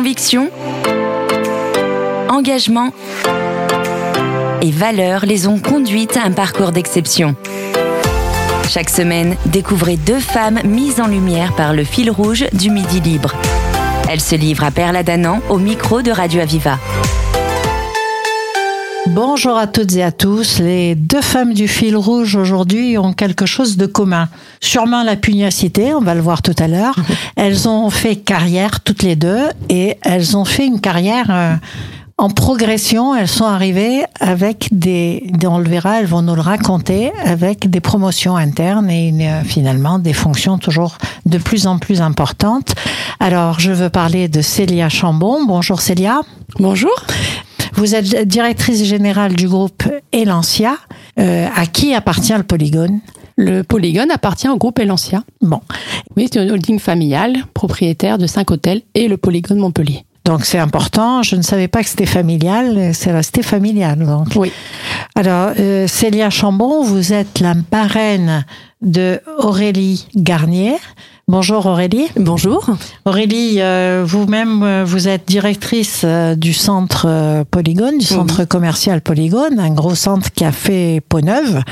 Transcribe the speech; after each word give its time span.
Conviction, 0.00 0.48
engagement 2.30 2.94
et 4.62 4.70
valeurs 4.70 5.26
les 5.26 5.46
ont 5.46 5.58
conduites 5.58 6.16
à 6.16 6.22
un 6.22 6.30
parcours 6.30 6.72
d'exception. 6.72 7.36
Chaque 8.70 8.88
semaine, 8.88 9.36
découvrez 9.44 9.98
deux 9.98 10.18
femmes 10.18 10.58
mises 10.64 11.02
en 11.02 11.06
lumière 11.06 11.54
par 11.54 11.74
le 11.74 11.84
fil 11.84 12.10
rouge 12.10 12.46
du 12.54 12.70
Midi 12.70 13.00
Libre. 13.00 13.34
Elles 14.08 14.22
se 14.22 14.36
livrent 14.36 14.64
à 14.64 14.70
Perla 14.70 15.02
Danan 15.02 15.42
au 15.50 15.58
micro 15.58 16.00
de 16.00 16.12
Radio 16.12 16.40
Aviva. 16.40 16.78
Bonjour 19.06 19.56
à 19.56 19.66
toutes 19.66 19.94
et 19.96 20.02
à 20.02 20.12
tous. 20.12 20.58
Les 20.58 20.94
deux 20.94 21.22
femmes 21.22 21.54
du 21.54 21.68
fil 21.68 21.96
rouge 21.96 22.36
aujourd'hui 22.36 22.98
ont 22.98 23.14
quelque 23.14 23.46
chose 23.46 23.76
de 23.76 23.86
commun. 23.86 24.28
Sûrement 24.60 25.02
la 25.02 25.16
pugnacité, 25.16 25.94
on 25.94 26.00
va 26.00 26.14
le 26.14 26.20
voir 26.20 26.42
tout 26.42 26.54
à 26.58 26.68
l'heure. 26.68 26.94
Elles 27.36 27.66
ont 27.66 27.88
fait 27.88 28.16
carrière 28.16 28.80
toutes 28.80 29.02
les 29.02 29.16
deux 29.16 29.48
et 29.68 29.96
elles 30.02 30.36
ont 30.36 30.44
fait 30.44 30.66
une 30.66 30.80
carrière 30.80 31.26
euh, 31.30 31.54
en 32.18 32.28
progression. 32.28 33.14
Elles 33.14 33.28
sont 33.28 33.46
arrivées 33.46 34.04
avec 34.20 34.68
des, 34.70 35.32
on 35.44 35.58
le 35.58 35.68
verra, 35.68 36.00
elles 36.00 36.06
vont 36.06 36.22
nous 36.22 36.34
le 36.34 36.42
raconter, 36.42 37.10
avec 37.24 37.70
des 37.70 37.80
promotions 37.80 38.36
internes 38.36 38.90
et 38.90 39.12
euh, 39.22 39.42
finalement 39.44 39.98
des 39.98 40.12
fonctions 40.12 40.58
toujours 40.58 40.98
de 41.24 41.38
plus 41.38 41.66
en 41.66 41.78
plus 41.78 42.02
importantes. 42.02 42.74
Alors, 43.18 43.60
je 43.60 43.72
veux 43.72 43.90
parler 43.90 44.28
de 44.28 44.42
Célia 44.42 44.90
Chambon. 44.90 45.46
Bonjour 45.46 45.80
Célia. 45.80 46.20
Bonjour. 46.58 46.92
Vous 47.74 47.94
êtes 47.94 48.28
directrice 48.28 48.84
générale 48.84 49.34
du 49.34 49.48
groupe 49.48 49.84
Elancia. 50.12 50.76
Euh, 51.18 51.48
à 51.54 51.66
qui 51.66 51.94
appartient 51.94 52.32
le 52.32 52.42
Polygone? 52.42 53.00
Le 53.36 53.62
Polygone 53.62 54.10
appartient 54.10 54.48
au 54.48 54.56
groupe 54.56 54.78
Elancia. 54.78 55.22
Bon. 55.40 55.60
Oui, 56.16 56.28
c'est 56.30 56.42
une 56.42 56.50
holding 56.50 56.78
familiale, 56.78 57.34
propriétaire 57.54 58.18
de 58.18 58.26
cinq 58.26 58.50
hôtels 58.50 58.82
et 58.94 59.08
le 59.08 59.16
Polygone 59.16 59.58
Montpellier. 59.58 60.04
Donc 60.24 60.44
c'est 60.44 60.58
important. 60.58 61.22
Je 61.22 61.36
ne 61.36 61.42
savais 61.42 61.68
pas 61.68 61.82
que 61.82 61.88
c'était 61.88 62.06
familial. 62.06 62.94
C'est 62.94 63.12
resté 63.12 63.42
familial. 63.42 63.98
Donc. 64.04 64.28
Oui. 64.36 64.52
Alors 65.14 65.52
euh, 65.58 65.86
Célia 65.86 66.30
Chambon, 66.30 66.84
vous 66.84 67.12
êtes 67.12 67.40
la 67.40 67.54
marraine 67.72 68.44
de 68.82 69.20
Aurélie 69.38 70.06
Garnier. 70.14 70.76
Bonjour 71.30 71.64
Aurélie. 71.66 72.08
Bonjour. 72.16 72.66
Aurélie, 73.04 73.58
euh, 73.60 74.02
vous-même, 74.04 74.64
euh, 74.64 74.82
vous 74.84 75.06
êtes 75.06 75.28
directrice 75.28 76.00
euh, 76.02 76.34
du 76.34 76.52
centre 76.52 77.44
Polygone, 77.52 77.98
du 77.98 78.04
centre 78.04 78.44
commercial 78.44 79.00
Polygone, 79.00 79.60
un 79.60 79.70
gros 79.70 79.94
centre 79.94 80.32
qui 80.32 80.44
a 80.44 80.50
fait 80.50 81.00
peau 81.08 81.20
neuve. 81.20 81.62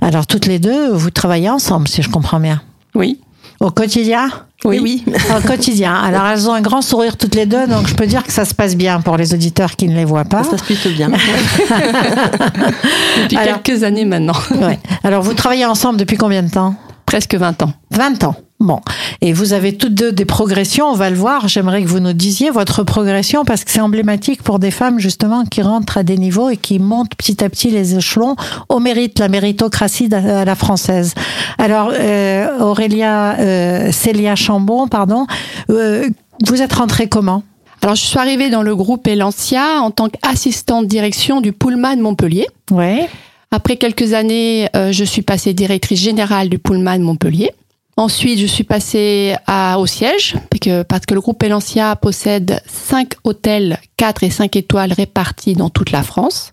Alors 0.00 0.26
toutes 0.26 0.46
les 0.46 0.58
deux, 0.58 0.90
vous 0.90 1.10
travaillez 1.10 1.50
ensemble, 1.50 1.88
si 1.88 2.00
je 2.00 2.08
comprends 2.08 2.40
bien. 2.40 2.62
Oui. 2.94 3.20
Au 3.60 3.70
quotidien 3.70 4.30
oui, 4.64 4.78
oui. 4.80 5.04
Au 5.36 5.46
quotidien. 5.46 5.92
Alors 5.92 6.24
elles 6.28 6.48
ont 6.48 6.54
un 6.54 6.62
grand 6.62 6.80
sourire 6.80 7.18
toutes 7.18 7.34
les 7.34 7.44
deux, 7.44 7.66
donc 7.66 7.88
je 7.88 7.94
peux 7.94 8.06
dire 8.06 8.22
que 8.22 8.32
ça 8.32 8.46
se 8.46 8.54
passe 8.54 8.76
bien 8.76 9.02
pour 9.02 9.18
les 9.18 9.34
auditeurs 9.34 9.76
qui 9.76 9.88
ne 9.88 9.94
les 9.94 10.06
voient 10.06 10.24
pas. 10.24 10.38
Ça 10.38 10.44
se 10.44 10.50
passe 10.52 10.62
plutôt 10.62 10.88
bien. 10.88 11.10
depuis 13.24 13.36
quelques 13.36 13.82
années 13.82 14.06
maintenant. 14.06 14.38
Ouais. 14.52 14.78
Alors 15.04 15.22
vous 15.22 15.34
travaillez 15.34 15.66
ensemble 15.66 15.98
depuis 15.98 16.16
combien 16.16 16.42
de 16.42 16.50
temps? 16.50 16.76
Presque 17.04 17.34
20 17.34 17.64
ans. 17.64 17.74
20 17.90 18.24
ans. 18.24 18.36
Bon, 18.62 18.80
et 19.20 19.32
vous 19.32 19.54
avez 19.54 19.76
toutes 19.76 19.94
deux 19.94 20.12
des 20.12 20.24
progressions, 20.24 20.86
on 20.86 20.94
va 20.94 21.10
le 21.10 21.16
voir. 21.16 21.48
J'aimerais 21.48 21.82
que 21.82 21.88
vous 21.88 21.98
nous 21.98 22.12
disiez 22.12 22.50
votre 22.50 22.84
progression 22.84 23.44
parce 23.44 23.64
que 23.64 23.72
c'est 23.72 23.80
emblématique 23.80 24.44
pour 24.44 24.60
des 24.60 24.70
femmes 24.70 25.00
justement 25.00 25.44
qui 25.44 25.62
rentrent 25.62 25.98
à 25.98 26.04
des 26.04 26.16
niveaux 26.16 26.48
et 26.48 26.56
qui 26.56 26.78
montent 26.78 27.16
petit 27.16 27.42
à 27.42 27.48
petit 27.48 27.70
les 27.70 27.96
échelons 27.96 28.36
au 28.68 28.78
mérite, 28.78 29.18
la 29.18 29.26
méritocratie 29.26 30.08
à 30.14 30.44
la 30.44 30.54
française. 30.54 31.14
Alors, 31.58 31.90
euh, 31.92 32.60
Aurélia, 32.60 33.36
euh, 33.40 33.90
Célia 33.90 34.36
Chambon, 34.36 34.86
pardon, 34.86 35.26
euh, 35.70 36.08
vous 36.46 36.62
êtes 36.62 36.74
rentrée 36.74 37.08
comment? 37.08 37.42
Alors, 37.82 37.96
je 37.96 38.02
suis 38.02 38.18
arrivée 38.20 38.48
dans 38.48 38.62
le 38.62 38.76
groupe 38.76 39.08
Elancia 39.08 39.80
en 39.80 39.90
tant 39.90 40.08
qu'assistante 40.08 40.86
direction 40.86 41.40
du 41.40 41.52
Pullman 41.52 41.96
Montpellier. 41.96 42.46
Ouais. 42.70 43.08
Après 43.50 43.76
quelques 43.76 44.12
années, 44.12 44.68
je 44.72 45.04
suis 45.04 45.22
passée 45.22 45.52
directrice 45.52 46.00
générale 46.00 46.48
du 46.48 46.60
Pullman 46.60 47.00
Montpellier. 47.00 47.50
Ensuite, 47.96 48.38
je 48.38 48.46
suis 48.46 48.64
passée 48.64 49.34
à, 49.46 49.78
au 49.78 49.86
siège, 49.86 50.34
parce 50.50 50.60
que, 50.60 50.82
parce 50.82 51.04
que 51.04 51.14
le 51.14 51.20
groupe 51.20 51.42
Elancia 51.42 51.94
possède 51.96 52.62
cinq 52.66 53.14
hôtels 53.24 53.78
4 53.98 54.24
et 54.24 54.30
5 54.30 54.56
étoiles 54.56 54.92
répartis 54.92 55.54
dans 55.54 55.68
toute 55.68 55.92
la 55.92 56.02
France. 56.02 56.52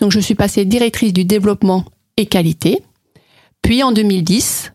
Donc, 0.00 0.12
je 0.12 0.20
suis 0.20 0.34
passée 0.34 0.64
directrice 0.64 1.12
du 1.12 1.24
développement 1.24 1.84
et 2.16 2.26
qualité. 2.26 2.82
Puis, 3.60 3.82
en 3.82 3.92
2010, 3.92 4.72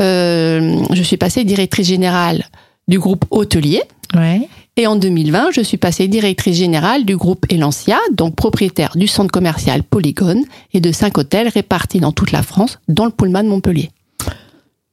euh, 0.00 0.84
je 0.92 1.02
suis 1.02 1.16
passée 1.16 1.44
directrice 1.44 1.86
générale 1.86 2.44
du 2.88 2.98
groupe 2.98 3.24
Hôtelier. 3.30 3.82
Ouais. 4.14 4.48
Et 4.76 4.86
en 4.86 4.96
2020, 4.96 5.52
je 5.52 5.60
suis 5.60 5.78
passée 5.78 6.08
directrice 6.08 6.56
générale 6.56 7.04
du 7.04 7.16
groupe 7.16 7.46
Elancia, 7.50 7.98
donc 8.12 8.34
propriétaire 8.34 8.92
du 8.96 9.06
centre 9.06 9.30
commercial 9.30 9.82
Polygone 9.84 10.44
et 10.74 10.80
de 10.80 10.92
cinq 10.92 11.16
hôtels 11.18 11.48
répartis 11.48 12.00
dans 12.00 12.12
toute 12.12 12.32
la 12.32 12.42
France, 12.42 12.78
dont 12.88 13.06
le 13.06 13.12
Pullman 13.12 13.44
Montpellier 13.44 13.90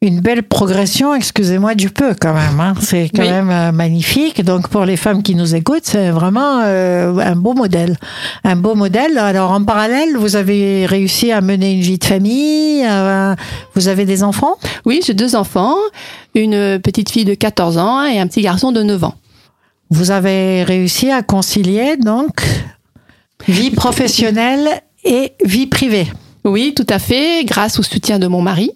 une 0.04 0.20
belle 0.20 0.44
progression, 0.44 1.16
excusez-moi 1.16 1.76
du 1.76 1.90
peu 1.90 2.14
quand 2.20 2.34
même. 2.34 2.60
Hein. 2.60 2.74
C'est 2.82 3.10
quand 3.10 3.24
même 3.24 3.50
euh, 3.50 3.72
magnifique. 3.72 4.44
Donc 4.44 4.68
pour 4.68 4.84
les 4.84 4.98
femmes 4.98 5.24
qui 5.24 5.34
nous 5.34 5.56
écoutent, 5.56 5.86
c'est 5.86 6.10
vraiment 6.10 6.62
euh, 6.66 7.18
un 7.20 7.38
beau 7.38 7.54
modèle. 7.54 7.98
Un 8.44 8.58
beau 8.58 8.76
modèle. 8.76 9.18
Alors 9.18 9.52
en 9.52 9.64
parallèle, 9.64 10.18
vous 10.18 10.36
avez 10.36 10.86
réussi 10.86 11.32
à 11.32 11.40
mener 11.40 11.72
une 11.72 11.82
vie 11.82 11.98
de 12.00 12.04
famille. 12.04 12.86
Euh, 12.86 13.34
vous 13.76 13.88
avez 13.88 14.04
des 14.04 14.24
enfants? 14.24 14.58
Oui, 14.86 15.00
j'ai 15.06 15.14
deux 15.14 15.36
enfants. 15.36 15.76
Une 16.36 16.80
petite 16.80 17.10
fille 17.10 17.26
de 17.26 17.34
14 17.34 17.78
ans 17.78 18.04
et 18.04 18.20
un 18.20 18.28
petit 18.28 18.42
garçon 18.42 18.74
de 18.74 18.84
9 18.84 19.06
ans. 19.06 19.16
Vous 19.90 20.12
avez 20.12 20.64
réussi 20.64 21.12
à 21.12 21.22
concilier 21.22 21.96
donc 21.96 22.44
vie 23.48 23.72
professionnelle 23.72 24.68
et 25.06 25.32
vie 25.46 25.68
privée. 25.68 26.08
Oui, 26.44 26.74
tout 26.76 26.88
à 26.90 27.00
fait, 27.00 27.46
grâce 27.46 27.80
au 27.80 27.84
soutien 27.84 28.20
de 28.20 28.28
mon 28.28 28.42
mari. 28.42 28.72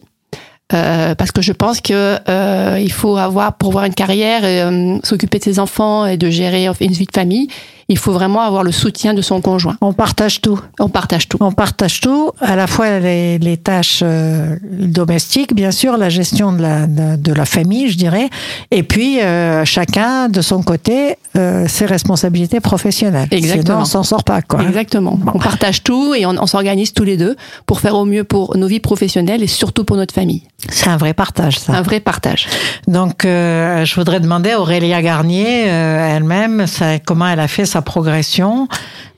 Euh, 0.73 1.15
parce 1.15 1.31
que 1.31 1.41
je 1.41 1.53
pense 1.53 1.79
que 1.79 2.17
euh, 2.27 2.77
il 2.81 2.91
faut 2.91 3.15
avoir 3.15 3.53
pour 3.53 3.69
avoir 3.69 3.85
une 3.85 3.93
carrière, 3.93 4.41
euh, 4.43 4.99
s'occuper 5.01 5.39
de 5.39 5.43
ses 5.45 5.59
enfants 5.59 6.05
et 6.05 6.17
de 6.17 6.29
gérer 6.29 6.67
une 6.81 6.91
vie 6.91 7.05
de 7.05 7.11
famille, 7.13 7.47
il 7.89 7.97
faut 7.97 8.11
vraiment 8.11 8.41
avoir 8.41 8.63
le 8.63 8.71
soutien 8.71 9.13
de 9.13 9.21
son 9.21 9.39
conjoint. 9.41 9.77
On 9.81 9.93
partage 9.93 10.41
tout. 10.41 10.59
On 10.79 10.89
partage 10.89 11.29
tout. 11.29 11.37
On 11.39 11.51
partage 11.51 12.01
tout, 12.01 12.31
à 12.41 12.55
la 12.55 12.67
fois 12.67 12.99
les, 12.99 13.37
les 13.37 13.57
tâches 13.57 14.01
euh, 14.03 14.57
domestiques, 14.63 15.55
bien 15.55 15.71
sûr, 15.71 15.97
la 15.97 16.09
gestion 16.09 16.51
de 16.51 16.61
la, 16.61 16.85
de, 16.85 17.15
de, 17.15 17.33
la 17.33 17.45
famille, 17.45 17.89
je 17.89 17.97
dirais, 17.97 18.29
et 18.71 18.83
puis 18.83 19.21
euh, 19.21 19.63
chacun 19.63 20.27
de 20.27 20.41
son 20.41 20.63
côté 20.63 21.17
euh, 21.37 21.65
ses 21.67 21.85
responsabilités 21.85 22.59
professionnelles. 22.59 23.29
Exactement. 23.31 23.63
Sinon, 23.63 23.81
on 23.81 23.85
s'en 23.85 24.03
sort 24.03 24.23
pas, 24.23 24.41
quoi. 24.41 24.63
Exactement. 24.63 25.17
Bon. 25.17 25.31
On 25.35 25.39
partage 25.39 25.83
tout 25.83 26.13
et 26.13 26.25
on, 26.25 26.35
on 26.37 26.47
s'organise 26.47 26.93
tous 26.93 27.05
les 27.05 27.15
deux 27.15 27.37
pour 27.65 27.79
faire 27.79 27.95
au 27.95 28.05
mieux 28.05 28.23
pour 28.25 28.57
nos 28.57 28.67
vies 28.67 28.81
professionnelles 28.81 29.43
et 29.43 29.47
surtout 29.47 29.85
pour 29.85 29.95
notre 29.95 30.13
famille. 30.13 30.43
C'est 30.69 30.89
un 30.89 30.97
vrai 30.97 31.13
partage, 31.13 31.59
ça. 31.59 31.73
Un 31.73 31.81
vrai 31.81 31.99
partage. 31.99 32.47
Donc, 32.87 33.21
je 33.23 33.95
voudrais 33.95 34.19
demander 34.19 34.51
à 34.51 34.59
Aurélia 34.59 35.01
Garnier, 35.01 35.67
elle-même, 35.67 36.65
comment 37.05 37.27
elle 37.27 37.39
a 37.39 37.47
fait 37.47 37.65
sa 37.65 37.76
progression 37.81 38.67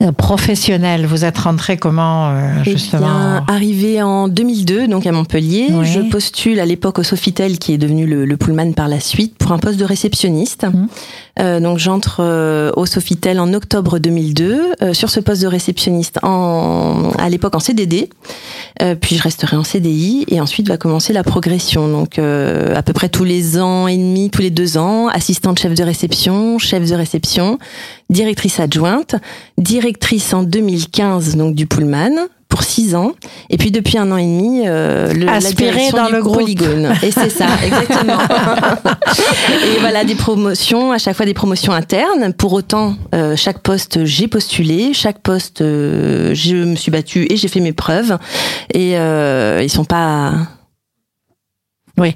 euh, 0.01 0.11
professionnelle. 0.11 1.05
Vous 1.05 1.25
êtes 1.25 1.37
rentrée 1.37 1.77
comment, 1.77 2.29
euh, 2.29 2.63
justement 2.63 3.01
eh 3.01 3.45
bien, 3.45 3.45
Arrivée 3.47 4.01
en 4.01 4.27
2002, 4.27 4.87
donc 4.87 5.05
à 5.05 5.11
Montpellier. 5.11 5.67
Oui. 5.71 5.85
Je 5.85 6.01
postule 6.01 6.59
à 6.59 6.65
l'époque 6.65 6.99
au 6.99 7.03
Sofitel, 7.03 7.59
qui 7.59 7.73
est 7.73 7.77
devenu 7.77 8.05
le, 8.05 8.25
le, 8.25 8.37
Pullman 8.37 8.73
par 8.73 8.87
la 8.87 8.99
suite, 8.99 9.37
pour 9.37 9.51
un 9.51 9.59
poste 9.59 9.79
de 9.79 9.85
réceptionniste. 9.85 10.65
Mmh. 10.65 10.87
Euh, 11.39 11.59
donc, 11.59 11.77
j'entre 11.77 12.73
au 12.75 12.85
Sofitel 12.85 13.39
en 13.39 13.53
octobre 13.53 13.99
2002, 13.99 14.93
sur 14.93 15.09
ce 15.09 15.19
poste 15.19 15.41
de 15.41 15.47
réceptionniste, 15.47 16.19
en, 16.23 17.11
à 17.17 17.29
l'époque 17.29 17.55
en 17.55 17.59
CDD. 17.59 18.09
puis, 19.01 19.15
je 19.15 19.21
resterai 19.21 19.57
en 19.57 19.63
CDI, 19.63 20.25
et 20.27 20.41
ensuite 20.41 20.67
va 20.67 20.77
commencer 20.77 21.13
la 21.13 21.23
progression. 21.23 21.87
Donc, 21.87 22.19
à 22.19 22.81
peu 22.83 22.93
près 22.93 23.09
tous 23.09 23.23
les 23.23 23.59
ans 23.59 23.87
et 23.87 23.97
demi, 23.97 24.29
tous 24.29 24.41
les 24.41 24.49
deux 24.49 24.77
ans, 24.77 25.07
assistante 25.07 25.59
chef 25.59 25.73
de 25.73 25.83
réception, 25.83 26.57
chef 26.57 26.89
de 26.89 26.95
réception, 26.95 27.59
directrice 28.09 28.59
adjointe, 28.59 29.15
directrice 29.57 30.33
en 30.33 30.43
2015 30.43 31.35
donc 31.35 31.55
du 31.55 31.67
Pullman 31.67 32.27
pour 32.49 32.63
six 32.63 32.95
ans. 32.95 33.13
Et 33.49 33.57
puis 33.57 33.71
depuis 33.71 33.97
un 33.97 34.11
an 34.11 34.17
et 34.17 34.23
demi 34.23 34.63
euh, 34.65 35.13
le, 35.13 35.29
Aspiré 35.29 35.91
la 35.93 36.03
dans 36.03 36.09
le 36.09 36.21
groupe. 36.21 36.39
Polygone 36.39 36.93
et 37.03 37.11
c'est 37.11 37.29
ça 37.29 37.45
exactement. 37.63 38.17
Et 39.65 39.79
voilà 39.79 40.03
des 40.03 40.15
promotions 40.15 40.91
à 40.91 40.97
chaque 40.97 41.15
fois 41.15 41.27
des 41.27 41.35
promotions 41.35 41.71
internes. 41.71 42.33
Pour 42.33 42.53
autant 42.53 42.95
euh, 43.13 43.35
chaque 43.35 43.59
poste 43.59 44.03
j'ai 44.05 44.27
postulé. 44.27 44.93
Chaque 44.93 45.19
poste 45.19 45.61
euh, 45.61 46.33
je 46.33 46.55
me 46.55 46.75
suis 46.75 46.91
battue 46.91 47.27
et 47.29 47.37
j'ai 47.37 47.47
fait 47.47 47.59
mes 47.61 47.73
preuves. 47.73 48.17
Et 48.73 48.97
euh, 48.97 49.61
ils 49.63 49.69
sont 49.69 49.85
pas 49.85 50.33
oui. 51.99 52.15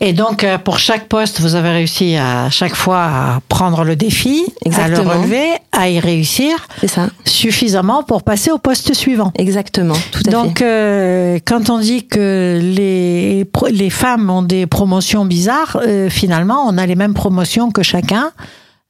Et 0.00 0.12
donc, 0.12 0.44
euh, 0.44 0.58
pour 0.58 0.78
chaque 0.78 1.08
poste, 1.08 1.40
vous 1.40 1.54
avez 1.54 1.70
réussi 1.70 2.16
à 2.16 2.50
chaque 2.50 2.74
fois 2.74 3.02
à 3.04 3.40
prendre 3.48 3.84
le 3.84 3.96
défi, 3.96 4.44
Exactement. 4.64 5.10
à 5.10 5.14
le 5.14 5.20
relever, 5.20 5.46
à 5.72 5.88
y 5.90 5.98
réussir. 6.00 6.56
Ça. 6.86 7.08
Suffisamment 7.24 8.02
pour 8.02 8.22
passer 8.22 8.50
au 8.50 8.58
poste 8.58 8.94
suivant. 8.94 9.32
Exactement. 9.36 9.96
Tout 10.12 10.22
à 10.26 10.30
donc, 10.30 10.58
fait. 10.58 10.64
Euh, 10.64 11.38
quand 11.44 11.70
on 11.70 11.78
dit 11.78 12.06
que 12.06 12.60
les, 12.62 13.46
les 13.70 13.90
femmes 13.90 14.30
ont 14.30 14.42
des 14.42 14.66
promotions 14.66 15.24
bizarres, 15.24 15.78
euh, 15.86 16.08
finalement, 16.08 16.64
on 16.66 16.78
a 16.78 16.86
les 16.86 16.96
mêmes 16.96 17.14
promotions 17.14 17.70
que 17.70 17.82
chacun. 17.82 18.30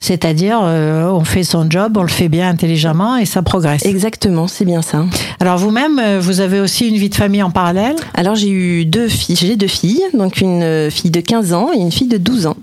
C'est-à-dire, 0.00 0.60
euh, 0.62 1.08
on 1.08 1.24
fait 1.24 1.44
son 1.44 1.70
job, 1.70 1.96
on 1.96 2.02
le 2.02 2.08
fait 2.08 2.28
bien 2.28 2.48
intelligemment 2.48 3.16
et 3.16 3.24
ça 3.24 3.42
progresse. 3.42 3.86
Exactement, 3.86 4.48
c'est 4.48 4.66
bien 4.66 4.82
ça. 4.82 5.06
Alors 5.40 5.56
vous-même, 5.56 5.98
euh, 5.98 6.20
vous 6.20 6.40
avez 6.40 6.60
aussi 6.60 6.88
une 6.88 6.96
vie 6.96 7.08
de 7.08 7.14
famille 7.14 7.42
en 7.42 7.50
parallèle? 7.50 7.96
Alors 8.12 8.34
j'ai 8.34 8.50
eu 8.50 8.84
deux 8.84 9.08
filles, 9.08 9.36
j'ai 9.36 9.56
deux 9.56 9.66
filles, 9.66 10.02
donc 10.12 10.40
une 10.40 10.90
fille 10.90 11.10
de 11.10 11.20
15 11.20 11.54
ans 11.54 11.70
et 11.74 11.78
une 11.78 11.92
fille 11.92 12.08
de 12.08 12.18
12 12.18 12.46
ans. 12.46 12.56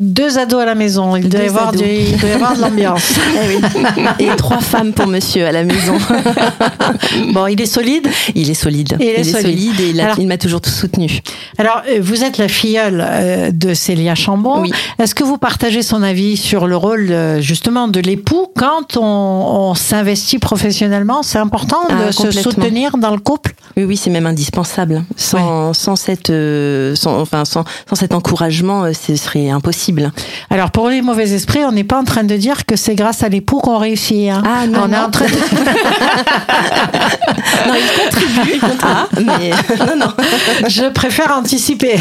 Deux 0.00 0.38
ados 0.38 0.62
à 0.62 0.64
la 0.64 0.74
maison, 0.74 1.14
il 1.14 1.28
doit, 1.28 1.42
y 1.42 1.46
avoir, 1.48 1.72
du, 1.72 1.84
il 1.84 2.16
doit 2.16 2.30
y 2.30 2.32
avoir 2.32 2.56
de 2.56 2.60
l'ambiance. 2.62 3.12
Eh. 4.18 4.24
Et 4.24 4.36
trois 4.36 4.60
femmes 4.60 4.92
pour 4.92 5.06
monsieur 5.06 5.46
à 5.46 5.52
la 5.52 5.62
maison. 5.64 5.96
bon, 7.32 7.46
il 7.46 7.60
est 7.60 7.66
solide 7.66 8.08
Il 8.34 8.48
est 8.50 8.54
solide. 8.54 8.96
Il 8.98 9.06
est, 9.06 9.24
solide. 9.24 9.80
et 9.80 9.90
il, 9.90 10.04
il 10.18 10.26
m'a 10.26 10.38
toujours 10.38 10.60
tout 10.60 10.70
soutenu. 10.70 11.20
Alors, 11.58 11.82
euh, 11.88 11.98
vous 12.00 12.24
êtes 12.24 12.38
la 12.38 12.48
filleule 12.48 13.04
euh, 13.06 13.50
de 13.52 13.74
Célia 13.74 14.14
Chambon. 14.14 14.62
Oui. 14.62 14.72
Est-ce 14.98 15.14
que 15.14 15.24
vous 15.24 15.38
partagez 15.38 15.82
son 15.82 16.02
avis 16.02 16.36
sur 16.36 16.66
le 16.66 16.76
rôle 16.76 17.10
euh, 17.10 17.40
justement 17.40 17.88
de 17.88 18.00
l'époux 18.00 18.48
quand 18.56 18.96
on, 18.96 19.02
on 19.02 19.74
s'investit 19.74 20.38
professionnellement? 20.38 21.22
C'est 21.22 21.38
important 21.38 21.82
de 21.88 21.94
Ah, 22.08 22.12
se 22.12 22.30
soutenir 22.30 22.96
dans 22.96 23.10
le 23.10 23.20
couple? 23.20 23.54
Oui, 23.76 23.84
oui, 23.84 23.96
c'est 23.96 24.10
même 24.10 24.26
indispensable. 24.26 25.04
Sans, 25.16 25.74
sans, 25.74 25.96
cette, 25.96 26.32
sans, 26.94 27.20
enfin, 27.20 27.44
sans, 27.44 27.64
sans 27.88 27.96
cet 27.96 28.14
encouragement, 28.14 28.84
ce 28.92 29.16
serait 29.16 29.50
impossible. 29.50 29.89
Alors 30.50 30.70
pour 30.70 30.88
les 30.88 31.02
mauvais 31.02 31.30
esprits, 31.32 31.64
on 31.64 31.72
n'est 31.72 31.84
pas 31.84 31.98
en 31.98 32.04
train 32.04 32.24
de 32.24 32.36
dire 32.36 32.66
que 32.66 32.76
c'est 32.76 32.94
grâce 32.94 33.22
à 33.22 33.28
l'époux 33.28 33.58
qu'on 33.60 33.78
réussit. 33.78 34.28
Hein. 34.30 34.42
Ah, 34.46 34.66
non, 34.66 34.80
on 34.84 34.88
est 34.88 34.96
non. 34.96 35.04
en 35.04 35.10
train 35.10 35.26
de... 35.26 35.30
Non, 37.66 37.74
il 37.74 38.02
contribue, 38.02 38.50
il 38.54 38.60
contribue. 38.60 38.82
Ah, 38.82 39.06
mais 39.16 39.50
non, 39.86 39.96
non. 40.06 40.12
Je 40.68 40.88
préfère 40.90 41.32
anticiper. 41.36 41.96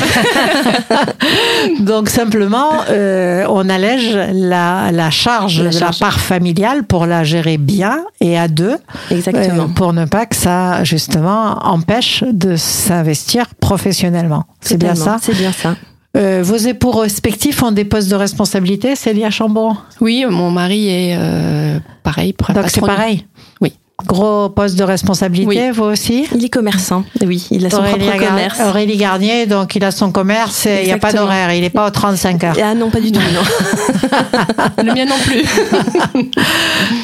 Donc 1.80 2.10
simplement, 2.10 2.70
euh, 2.90 3.46
on 3.50 3.70
allège 3.70 4.18
la, 4.34 4.92
la 4.92 5.10
charge 5.10 5.62
La 5.62 5.70
de 5.70 5.78
charge. 5.78 6.00
la 6.00 6.06
part 6.08 6.20
familiale 6.20 6.84
pour 6.84 7.06
la 7.06 7.24
gérer 7.24 7.58
bien 7.58 8.04
et 8.22 8.38
à 8.38 8.48
deux, 8.48 8.78
Exactement. 9.12 9.64
euh, 9.64 9.68
pour 9.68 9.94
ne 9.94 10.06
pas 10.06 10.26
que 10.26 10.36
ça 10.36 10.84
justement 10.84 11.60
empêche 11.68 12.24
de 12.32 12.56
s'investir 12.56 13.46
professionnellement. 13.60 14.46
C'est 14.62 14.78
bien 14.78 14.96
ça? 14.96 15.18
C'est 15.22 15.36
bien 15.36 15.52
ça. 15.52 15.76
Euh, 16.18 16.42
vos 16.44 16.56
époux 16.58 16.92
respectifs 16.92 17.62
ont 17.62 17.72
des 17.72 17.86
postes 17.86 18.10
de 18.10 18.16
responsabilité, 18.16 18.96
Célia 18.96 19.30
Chambon? 19.30 19.78
Oui, 20.02 20.26
mon 20.28 20.50
mari 20.50 20.88
est 20.90 21.16
euh, 21.18 21.80
pareil. 22.04 22.34
Donc 22.56 22.66
c'est 22.70 22.82
pareil? 22.82 23.28
Oui. 23.62 23.74
Gros 24.08 24.48
poste 24.48 24.78
de 24.80 24.84
responsabilité, 24.86 25.68
Oui. 25.68 25.72
vous 25.72 25.84
aussi? 25.84 26.26
Il 26.34 26.46
est 26.46 26.50
commerçant. 26.50 27.04
Oui, 27.22 27.46
il 27.52 27.66
a 27.66 27.70
son 27.70 27.80
Aurélie 27.80 27.98
propre 28.06 28.18
Gar- 28.18 28.30
commerce. 28.30 28.60
Aurélie 28.66 28.96
Garnier, 28.98 29.46
donc 29.46 29.76
il 29.76 29.84
a 29.84 29.92
son 29.92 30.12
commerce 30.14 30.66
et 30.68 30.80
il 30.84 30.86
n'y 30.86 30.94
a 30.94 30.98
pas 30.98 31.12
d'horaire, 31.12 31.54
il 31.54 31.62
n'est 31.62 31.70
pas 31.70 31.86
aux 31.86 31.92
35 31.92 32.44
heures. 32.46 32.56
Ah 32.64 32.74
non, 32.76 32.90
pas 32.90 33.02
du 33.02 33.12
tout, 33.12 33.20
non. 33.20 34.84
Le 34.84 34.94
mien 34.94 35.06
non 35.06 35.18
plus. 35.26 35.44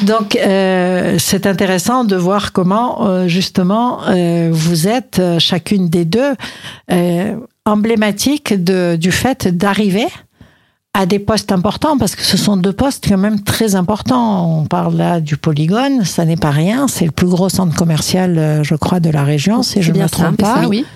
Donc 0.06 0.36
euh, 0.36 1.16
c'est 1.18 1.46
intéressant 1.46 2.04
de 2.04 2.16
voir 2.16 2.52
comment 2.52 3.06
euh, 3.06 3.28
justement 3.28 4.00
euh, 4.08 4.48
vous 4.50 4.88
êtes 4.88 5.18
euh, 5.18 5.38
chacune 5.38 5.88
des 5.90 6.06
deux 6.06 6.32
euh, 6.92 7.36
emblématique 7.66 8.62
de, 8.64 8.96
du 8.96 9.12
fait 9.12 9.48
d'arriver 9.48 10.06
à 10.94 11.04
des 11.04 11.18
postes 11.18 11.52
importants 11.52 11.98
parce 11.98 12.16
que 12.16 12.22
ce 12.22 12.38
sont 12.38 12.56
deux 12.56 12.72
postes 12.72 13.04
quand 13.06 13.18
même 13.18 13.42
très 13.42 13.74
importants. 13.74 14.60
On 14.60 14.64
parle 14.64 14.96
là 14.96 15.20
du 15.20 15.36
Polygone, 15.36 16.04
ça 16.04 16.24
n'est 16.24 16.38
pas 16.38 16.50
rien, 16.50 16.88
c'est 16.88 17.04
le 17.04 17.10
plus 17.10 17.26
gros 17.26 17.50
centre 17.50 17.74
commercial, 17.76 18.38
euh, 18.38 18.62
je 18.64 18.74
crois, 18.76 18.98
de 18.98 19.10
la 19.10 19.22
région, 19.22 19.62
si 19.62 19.82
je 19.82 19.92
ne 19.92 19.98
me 19.98 20.02
ça, 20.04 20.08
trompe 20.08 20.36
c'est 20.38 20.42
pas. 20.42 20.62
ça, 20.62 20.68
oui. 20.68 20.86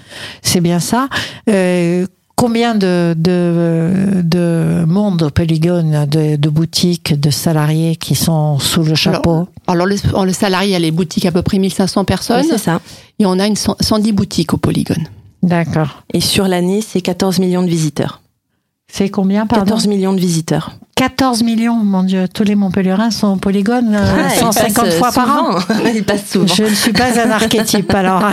C'est 0.41 0.63
bien 0.63 0.81
ça. 0.81 1.09
Euh, 1.51 2.07
combien 2.35 2.75
de, 2.75 3.15
de, 3.19 4.23
de 4.23 4.85
monde 4.87 5.23
au 5.25 5.29
Polygone, 5.31 6.07
de, 6.07 6.37
de 6.37 6.49
boutiques, 6.49 7.21
de 7.21 7.29
salariés 7.29 7.97
qui 7.97 8.15
sont 8.15 8.59
sous 8.59 8.83
le 8.83 8.95
chapeau? 8.95 9.49
Alors 9.67 9.85
le, 9.87 9.97
le 10.25 10.33
salarié 10.33 10.77
a 10.77 10.79
les 10.79 10.93
boutiques 10.93 11.27
à 11.27 11.31
peu 11.33 11.43
près 11.43 11.59
1500 11.59 12.07
personnes 12.07 12.41
Oui, 12.41 12.49
c'est 12.51 12.57
ça. 12.57 12.81
et 13.19 13.27
on 13.27 13.39
a 13.39 13.47
une 13.47 13.57
cent- 13.57 13.77
110 13.79 14.13
boutiques 14.13 14.55
au 14.55 14.57
Polygone. 14.57 15.05
D'accord. 15.43 16.03
Et 16.13 16.21
sur 16.21 16.49
l'année, 16.49 16.83
c'est 16.83 17.01
14 17.01 17.39
millions 17.39 17.63
de 17.63 17.69
visiteurs. 17.69 18.21
C'est 18.89 19.09
combien, 19.09 19.47
pardon? 19.47 19.65
14 19.65 19.87
millions 19.87 20.13
de 20.13 20.21
visiteurs. 20.21 20.73
14 21.01 21.45
millions, 21.45 21.77
mon 21.77 22.03
Dieu. 22.03 22.29
Tous 22.29 22.45
les 22.45 22.55
Montpellierins 22.55 23.11
sont 23.11 23.29
au 23.29 23.37
Polygone 23.37 23.95
euh, 23.95 24.17
Ah, 24.19 24.35
il 24.35 24.39
150 24.39 24.85
passe 24.85 24.95
fois 24.97 25.11
par 25.11 25.31
an. 25.31 25.59
souvent. 26.27 26.47
Je 26.47 26.65
ne 26.65 26.75
suis 26.75 26.93
pas 26.93 27.19
un 27.25 27.31
archétype, 27.31 27.95
alors. 27.95 28.23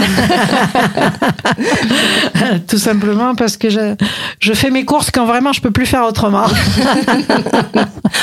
Tout 2.68 2.78
simplement 2.78 3.36
parce 3.36 3.56
que 3.56 3.70
je, 3.70 3.96
je 4.42 4.52
fais 4.52 4.70
mes 4.70 4.84
courses 4.84 5.12
quand 5.12 5.26
vraiment 5.26 5.54
je 5.54 5.62
peux 5.62 5.72
plus 5.72 5.86
faire 5.86 6.06
autrement. 6.06 6.48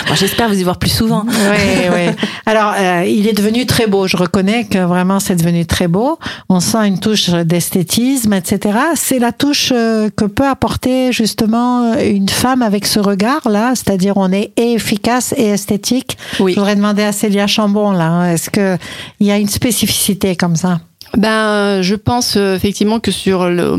Bon, 0.08 0.14
J'espère 0.14 0.48
vous 0.48 0.58
y 0.58 0.62
voir 0.62 0.78
plus 0.78 0.90
souvent. 0.90 1.24
Oui, 1.26 1.88
oui. 1.94 2.14
Alors, 2.46 2.74
euh, 2.76 3.04
il 3.06 3.26
est 3.26 3.32
devenu 3.32 3.66
très 3.66 3.86
beau. 3.86 4.06
Je 4.06 4.16
reconnais 4.16 4.64
que 4.64 4.78
vraiment, 4.78 5.20
c'est 5.20 5.36
devenu 5.36 5.66
très 5.66 5.88
beau. 5.88 6.18
On 6.48 6.60
sent 6.60 6.86
une 6.86 6.98
touche 6.98 7.30
d'esthétisme, 7.30 8.32
etc. 8.32 8.78
C'est 8.94 9.18
la 9.18 9.32
touche 9.32 9.72
euh, 9.74 10.08
que 10.14 10.24
peut 10.24 10.46
apporter 10.46 11.12
justement 11.12 11.94
une 11.98 12.28
femme 12.28 12.62
avec 12.62 12.86
ce 12.86 12.98
regard-là, 12.98 13.72
c'est-à-dire 13.74 14.16
on 14.16 14.32
est 14.34 14.52
et 14.56 14.72
efficace 14.74 15.32
et 15.36 15.46
esthétique. 15.46 16.18
Oui. 16.40 16.52
Je 16.52 16.58
voudrais 16.58 16.76
demander 16.76 17.02
à 17.02 17.12
Célia 17.12 17.46
Chambon, 17.46 17.92
là, 17.92 18.06
hein, 18.06 18.32
est-ce 18.34 18.50
que 18.50 18.76
il 19.20 19.26
y 19.26 19.30
a 19.30 19.38
une 19.38 19.48
spécificité 19.48 20.36
comme 20.36 20.56
ça? 20.56 20.80
Ben, 21.16 21.80
je 21.82 21.94
pense 21.94 22.36
euh, 22.36 22.56
effectivement 22.56 22.98
que 22.98 23.12
sur 23.12 23.48
le, 23.48 23.76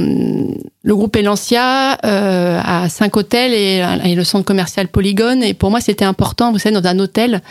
le 0.83 0.95
groupe 0.95 1.15
Elancia 1.17 1.97
euh, 2.05 2.61
à 2.63 2.87
cinq 2.87 3.17
hôtels 3.17 3.51
et, 3.53 3.83
et 4.09 4.15
le 4.15 4.23
centre 4.23 4.45
commercial 4.45 4.87
Polygone. 4.87 5.43
Et 5.43 5.53
pour 5.53 5.69
moi, 5.69 5.81
c'était 5.81 6.05
important, 6.05 6.51
vous 6.53 6.59
savez, 6.59 6.73
dans 6.79 6.87
un 6.87 6.97
hôtel, 6.99 7.41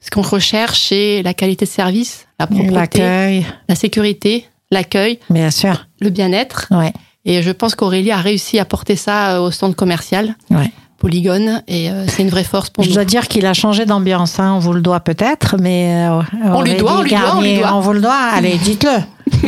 ce 0.00 0.10
qu'on 0.10 0.22
recherche, 0.22 0.80
c'est 0.88 1.22
la 1.22 1.34
qualité 1.34 1.66
de 1.66 1.70
service, 1.70 2.26
la 2.40 2.46
propreté, 2.48 2.70
L'accueil, 2.72 3.46
la 3.68 3.74
sécurité, 3.76 4.46
l'accueil, 4.72 5.20
bien 5.30 5.50
sûr. 5.52 5.86
le 6.00 6.10
bien-être. 6.10 6.66
Ouais, 6.72 6.92
Et 7.24 7.42
je 7.42 7.50
pense 7.52 7.74
qu'Aurélie 7.76 8.10
a 8.10 8.16
réussi 8.16 8.58
à 8.58 8.64
porter 8.64 8.96
ça 8.96 9.36
euh, 9.36 9.40
au 9.40 9.50
centre 9.52 9.76
commercial 9.76 10.34
ouais. 10.50 10.70
Polygone. 10.98 11.62
Et 11.68 11.90
euh, 11.90 12.04
c'est 12.08 12.22
une 12.22 12.28
vraie 12.28 12.44
force 12.44 12.70
pour 12.70 12.84
Je 12.84 12.88
nous. 12.90 12.94
dois 12.96 13.04
dire 13.04 13.28
qu'il 13.28 13.46
a 13.46 13.54
changé 13.54 13.86
d'ambiance, 13.86 14.38
hein, 14.38 14.52
on 14.56 14.58
vous 14.58 14.72
le 14.72 14.80
doit 14.82 15.00
peut-être, 15.00 15.56
mais 15.60 16.06
euh, 16.08 16.20
On 16.44 16.62
lui 16.62 16.74
doit, 16.74 16.98
on 16.98 17.02
lui 17.02 17.10
doit, 17.10 17.36
on 17.36 17.40
lui 17.40 17.58
doit. 17.58 17.74
on 17.74 17.80
vous 17.80 17.92
le 17.92 18.00
doit. 18.00 18.18
Allez, 18.34 18.56
dites-le. 18.58 19.00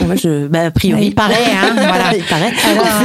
Moi, 0.06 0.16
je, 0.16 0.46
bah, 0.48 0.66
a 0.66 0.70
priori. 0.70 1.06
Il 1.06 1.14
paraît, 1.14 1.34
hein, 1.62 1.72
voilà. 1.74 2.16
Il 2.16 2.24
paraît. 2.24 2.52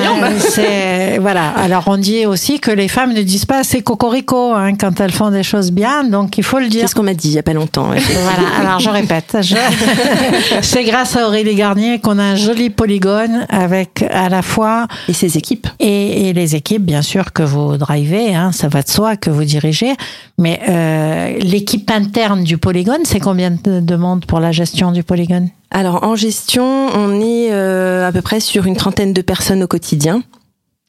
Alors, 0.01 0.24
euh, 0.24 0.39
c'est 0.39 1.18
voilà. 1.19 1.50
Alors 1.50 1.83
on 1.88 1.98
dit 1.98 2.25
aussi 2.25 2.60
que 2.60 2.72
les 2.72 2.88
femmes 2.88 3.13
ne 3.13 3.22
disent 3.22 3.45
pas 3.45 3.60
assez 3.60 3.81
cocorico 3.81 4.54
hein, 4.54 4.75
quand 4.75 5.00
elles 5.00 5.12
font 5.12 5.31
des 5.31 5.44
choses 5.44 5.72
bien, 5.72 6.04
donc 6.04 6.38
il 6.38 6.44
faut 6.44 6.60
le 6.60 6.68
dire. 6.68 6.81
C'est 6.81 6.88
ce 6.88 6.96
qu'on 6.96 7.03
m'a 7.03 7.13
dit 7.13 7.29
il 7.29 7.34
y 7.34 7.39
a 7.39 7.44
pas 7.44 7.53
longtemps. 7.53 7.89
ouais. 7.89 8.00
Voilà. 8.24 8.50
Alors 8.70 8.79
je 8.79 8.89
répète, 8.89 9.38
je- 9.41 9.55
c'est 10.62 10.84
grâce 10.84 11.15
à 11.15 11.27
Aurélie 11.27 11.55
Garnier 11.55 12.00
qu'on 12.00 12.20
a 12.20 12.24
un 12.24 12.36
joli 12.36 12.70
polygone 12.70 13.46
avec 13.50 14.03
à 14.10 14.29
la 14.29 14.41
fois 14.41 14.88
Et 15.08 15.13
ses 15.13 15.38
équipes. 15.38 15.67
et, 15.79 16.29
et 16.29 16.34
les 16.34 16.55
équipes 16.55 16.84
bien 16.84 17.01
sûr 17.01 17.34
que 17.34 17.44
vous 17.44 17.77
drivez, 17.77 18.34
hein, 18.36 18.51
ça 18.51 18.67
va 18.67 18.82
de 18.82 18.89
soi 18.89 19.15
que 19.17 19.29
vous 19.29 19.44
dirigez, 19.44 19.94
mais 20.38 20.60
euh, 20.70 21.34
l'équipe 21.39 21.89
interne 21.91 22.44
du 22.44 22.58
polygone, 22.58 23.01
c'est 23.03 23.20
combien 23.20 23.51
de, 23.51 23.79
de 23.79 23.96
monde 23.96 24.25
pour 24.25 24.39
la 24.39 24.51
gestion 24.51 24.91
du 24.91 25.03
polygone? 25.03 25.50
Alors 25.75 26.05
en 26.05 26.15
gestion, 26.15 26.63
on 26.63 27.20
est 27.20 27.51
euh, 27.51 28.08
à 28.08 28.13
peu 28.13 28.22
près 28.22 28.39
sur 28.39 28.65
une 28.65 28.77
trentaine 28.77 29.12
de 29.12 29.22
personnes 29.22 29.62
au 29.62 29.67
quotidien. 29.67 30.24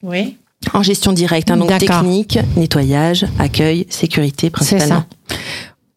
Oui. 0.04 0.36
En 0.74 0.84
gestion 0.84 1.12
directe, 1.12 1.50
hein, 1.50 1.56
donc 1.56 1.76
technique, 1.76 2.38
nettoyage, 2.56 3.26
accueil, 3.40 3.88
sécurité 3.90 4.46
C'est 4.46 4.50
principalement. 4.50 5.04
ça. 5.28 5.36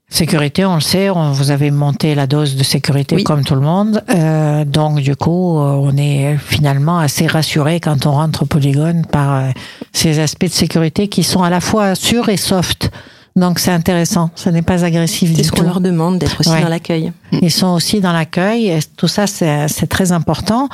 Sécurité, 0.10 0.66
on 0.66 0.74
le 0.74 0.82
sait, 0.82 1.12
on, 1.12 1.32
vous 1.34 1.52
avez 1.52 1.70
monté 1.70 2.16
la 2.16 2.26
dose 2.26 2.56
de 2.56 2.64
sécurité 2.64 3.16
Oui. 3.16 3.24
comme 3.24 3.44
tout 3.44 3.54
le 3.54 3.62
monde. 3.62 4.04
Euh, 4.10 4.66
donc, 4.66 5.02
du 5.02 5.16
coup, 5.16 5.60
euh, 5.60 5.74
on 5.74 5.96
est 5.98 6.36
finalement 6.38 6.98
assez 6.98 7.28
rassuré 7.28 7.80
quand 7.80 8.08
on 8.08 8.14
rentre 8.14 8.42
au 8.42 8.46
polygone 8.48 9.06
par 9.06 9.36
euh, 9.36 9.50
ces 9.94 10.18
aspects 10.18 10.46
de 10.46 10.50
sécurité 10.50 11.10
qui 11.10 11.22
sont 11.22 11.44
à 11.44 11.52
la 11.52 11.62
fois 11.62 11.94
sûrs 11.94 12.30
et 12.30 12.38
soft. 12.38 12.90
Donc, 13.40 13.60
c'est 13.60 13.72
intéressant. 13.72 14.30
Ce 14.36 14.50
n'est 14.50 14.62
pas 14.62 14.84
agressif 14.84 15.30
C'est 15.30 15.42
du 15.42 15.44
ce 15.48 15.52
qu'on 15.52 15.62
leur 15.64 15.80
demande 15.82 16.20
d'être 16.20 16.42
aussi 16.42 16.50
Ouais. 16.50 16.62
dans 16.62 16.70
l'accueil. 16.70 17.12
Ils 17.32 17.52
sont 17.52 17.68
aussi 17.68 18.02
dans 18.02 18.12
l'accueil. 18.12 18.68
et 18.70 18.80
Tout 18.98 19.08
ça, 19.08 19.28
c'est 19.28 19.68
c'est 19.68 19.88
très 19.88 20.12
important. 20.12 20.68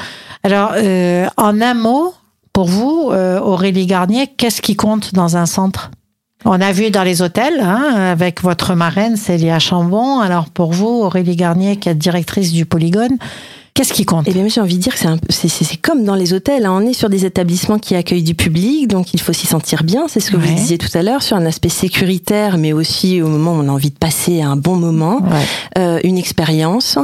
Alors, 0.43 0.72
euh, 0.75 1.27
en 1.38 1.62
un 1.62 1.74
mot, 1.75 2.13
pour 2.53 2.65
vous, 2.67 3.10
euh, 3.12 3.39
Aurélie 3.39 3.86
Garnier, 3.86 4.27
qu'est-ce 4.38 4.62
qui 4.62 4.75
compte 4.75 5.13
dans 5.13 5.38
un 5.38 5.45
centre? 5.45 5.91
On 6.48 6.62
a 6.62 6.72
vu 6.72 6.91
dans 6.91 7.03
les 7.03 7.22
hôtels, 7.22 7.60
hein, 7.60 7.93
avec 8.12 8.41
votre 8.43 8.75
marraine 8.75 9.15
Célia 9.17 9.57
Chambon. 9.60 10.19
Alors, 10.19 10.50
pour 10.50 10.72
vous, 10.74 11.01
Aurélie 11.03 11.36
Garnier, 11.36 11.77
qui 11.77 11.89
est 11.89 11.95
directrice 11.95 12.51
du 12.51 12.65
Polygone, 12.65 13.17
Qu'est-ce 13.75 13.91
qui 13.91 14.05
compte? 14.05 14.24
Eh 14.25 14.32
bien, 14.32 14.48
j'ai 14.48 14.62
envie 14.62 14.77
de 14.77 14.82
dire 14.82 14.96
que 14.96 15.00
c'est, 15.27 15.82
comme 15.82 16.05
dans 16.05 16.15
les 16.15 16.32
hôtels. 16.32 16.65
Hein. 16.65 16.79
On 16.82 16.88
est 16.88 16.94
sur 16.94 17.10
des 17.10 17.25
établissements 17.25 17.77
qui 17.77 17.94
accueillent 17.94 18.24
du 18.24 18.34
public, 18.34 18.88
donc 18.88 19.13
il 19.13 19.20
faut 19.20 19.34
s'y 19.34 19.48
sentir 19.48 19.84
bien. 19.84 20.05
C'est 20.08 20.22
ce 20.22 20.32
que 20.32 20.38
vous 20.38 20.48
disiez 20.48 20.77
tout 20.77 20.88
à 20.98 21.03
l'heure 21.03 21.22
sur 21.22 21.36
un 21.36 21.46
aspect 21.46 21.67
sécuritaire, 21.67 22.58
mais 22.58 22.72
aussi 22.72 23.22
au 23.22 23.27
moment 23.27 23.51
où 23.51 23.55
on 23.55 23.67
a 23.67 23.72
envie 23.74 23.89
de 23.89 23.98
passer 23.98 24.41
un 24.41 24.55
bon 24.55 24.77
moment, 24.77 25.20
euh, 25.77 26.00
une 26.05 26.17
expérience, 26.17 26.98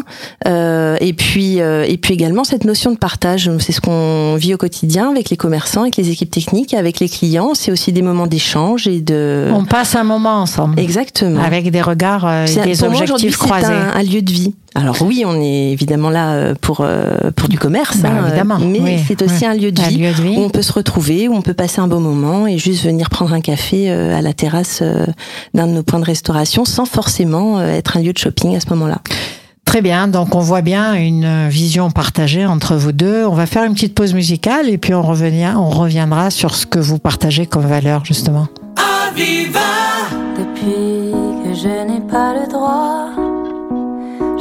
euh, 0.47 0.95
et 1.01 1.11
puis 1.11 1.59
euh, 1.59 1.83
et 1.85 1.97
puis 1.97 2.13
également 2.13 2.45
cette 2.45 2.63
notion 2.63 2.91
de 2.91 2.97
partage. 2.97 3.51
C'est 3.59 3.73
ce 3.73 3.81
qu'on 3.81 4.37
vit 4.37 4.53
au 4.53 4.57
quotidien 4.57 5.09
avec 5.09 5.29
les 5.29 5.35
commerçants, 5.35 5.81
avec 5.81 5.97
les 5.97 6.09
équipes 6.09 6.31
techniques, 6.31 6.73
avec 6.73 7.01
les 7.01 7.09
clients. 7.09 7.53
C'est 7.53 7.73
aussi 7.73 7.91
des 7.91 8.01
moments 8.01 8.27
d'échange 8.27 8.87
et 8.87 9.01
de. 9.01 9.51
On 9.53 9.65
passe 9.65 9.97
un 9.97 10.05
moment 10.05 10.41
ensemble. 10.41 10.79
Exactement. 10.79 11.43
Avec 11.43 11.69
des 11.69 11.81
regards 11.81 12.25
euh, 12.25 12.45
et 12.45 12.61
des 12.61 12.81
objectifs 12.85 13.35
croisés. 13.35 13.65
C'est 13.67 13.99
un 13.99 14.03
lieu 14.03 14.21
de 14.21 14.31
vie. 14.31 14.53
Alors 14.73 15.01
oui, 15.01 15.23
on 15.25 15.41
est 15.41 15.71
évidemment 15.71 16.09
là 16.09 16.31
euh, 16.31 16.55
pour 16.59 16.79
euh, 16.79 17.31
pour 17.35 17.49
du 17.49 17.59
commerce, 17.59 17.97
bah, 17.97 18.09
hein, 18.09 18.27
évidemment. 18.27 18.57
mais 18.59 19.03
c'est 19.05 19.21
aussi 19.21 19.45
un, 19.45 19.53
lieu 19.53 19.71
de, 19.71 19.81
vie 19.81 20.37
où 20.37 20.41
on 20.41 20.49
peut 20.49 20.61
se 20.61 20.71
retrouver, 20.71 21.27
où 21.27 21.33
on 21.33 21.41
peut 21.41 21.53
passer 21.53 21.81
un 21.81 21.87
bon 21.87 21.99
moment 21.99 22.47
et 22.47 22.57
juste 22.57 22.85
venir 22.85 23.09
prendre 23.09 23.33
un 23.33 23.41
café 23.41 23.91
euh, 23.91 24.17
à 24.17 24.21
la 24.21 24.33
terrasse 24.33 24.81
d'un 25.53 25.67
de 25.67 25.73
nos 25.73 25.83
points 25.83 25.99
de 25.99 26.05
restauration 26.05 26.63
sans 26.63 26.85
forcément 26.85 27.61
être 27.61 27.97
un 27.97 28.01
lieu 28.01 28.13
de 28.13 28.17
shopping 28.17 28.55
à 28.55 28.61
ce 28.61 28.69
moment-là. 28.69 28.99
Très 29.65 29.81
bien, 29.81 30.07
donc 30.07 30.35
on 30.35 30.39
voit 30.39 30.61
bien 30.61 30.93
une 30.93 31.47
vision 31.49 31.91
partagée 31.91 32.45
entre 32.45 32.75
vous 32.75 32.91
deux. 32.91 33.25
On 33.25 33.33
va 33.33 33.45
faire 33.45 33.63
une 33.63 33.73
petite 33.73 33.93
pause 33.93 34.13
musicale 34.13 34.69
et 34.69 34.77
puis 34.77 34.93
on, 34.93 35.01
on 35.01 35.69
reviendra 35.69 36.29
sur 36.29 36.55
ce 36.55 36.65
que 36.65 36.79
vous 36.79 36.97
partagez 36.97 37.45
comme 37.45 37.65
valeur 37.65 38.05
justement. 38.05 38.47
Aviva 38.77 39.59
Depuis 40.37 41.11
que 41.43 41.53
je 41.53 41.91
n'ai 41.91 42.01
pas 42.07 42.33
le 42.33 42.49
droit 42.49 43.10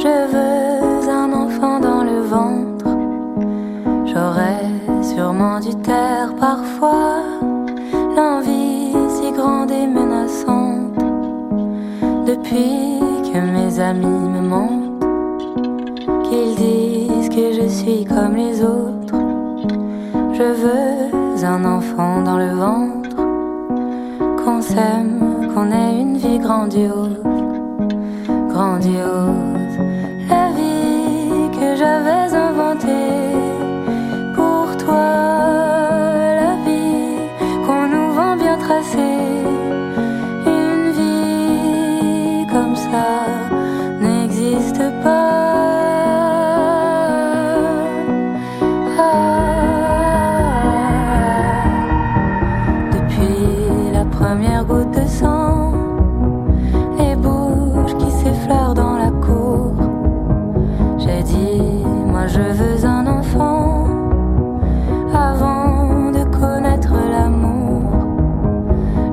je 0.01 0.07
veux 0.33 1.09
un 1.09 1.31
enfant 1.31 1.79
dans 1.79 2.03
le 2.03 2.21
ventre. 2.21 2.87
J'aurais 4.05 4.65
sûrement 5.03 5.59
dû 5.59 5.75
taire 5.75 6.33
parfois 6.39 7.21
l'envie 8.15 8.95
si 9.09 9.31
grande 9.31 9.69
et 9.69 9.85
menaçante. 9.85 10.97
Depuis 12.25 12.99
que 13.31 13.39
mes 13.55 13.79
amis 13.79 14.29
me 14.35 14.41
mentent, 14.41 15.05
qu'ils 16.27 16.55
disent 16.55 17.29
que 17.29 17.53
je 17.61 17.67
suis 17.67 18.03
comme 18.05 18.35
les 18.35 18.63
autres. 18.63 19.19
Je 20.33 20.47
veux 20.63 21.45
un 21.45 21.65
enfant 21.65 22.21
dans 22.23 22.37
le 22.37 22.53
ventre, 22.53 23.15
qu'on 24.43 24.61
s'aime, 24.61 25.49
qu'on 25.53 25.71
ait 25.71 26.01
une 26.01 26.17
vie 26.17 26.39
grandiose, 26.39 27.19
grandiose 28.49 29.50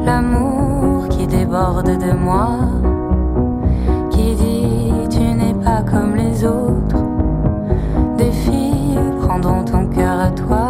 l'amour 0.08 1.06
qui 1.10 1.26
déborde 1.26 1.92
de 2.06 2.12
moi, 2.26 2.50
qui 4.10 4.34
dit 4.42 4.92
tu 5.10 5.20
n'es 5.38 5.56
pas 5.66 5.82
comme 5.82 6.14
les 6.14 6.44
autres. 6.44 7.02
Des 8.16 8.32
filles 8.42 8.98
prendront 9.22 9.64
ton 9.64 9.86
cœur 9.86 10.18
à 10.28 10.30
toi, 10.30 10.66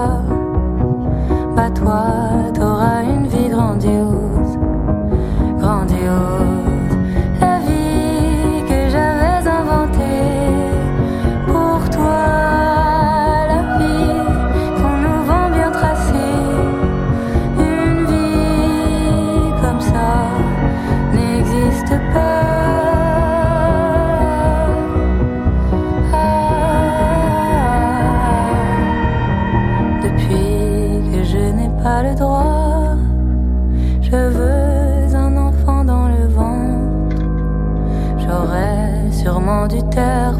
bah 1.55 1.71
toi 1.71 2.03
t'auras 2.53 3.03
une 3.05 3.29
vie 3.29 3.49
grandiose. 3.49 4.38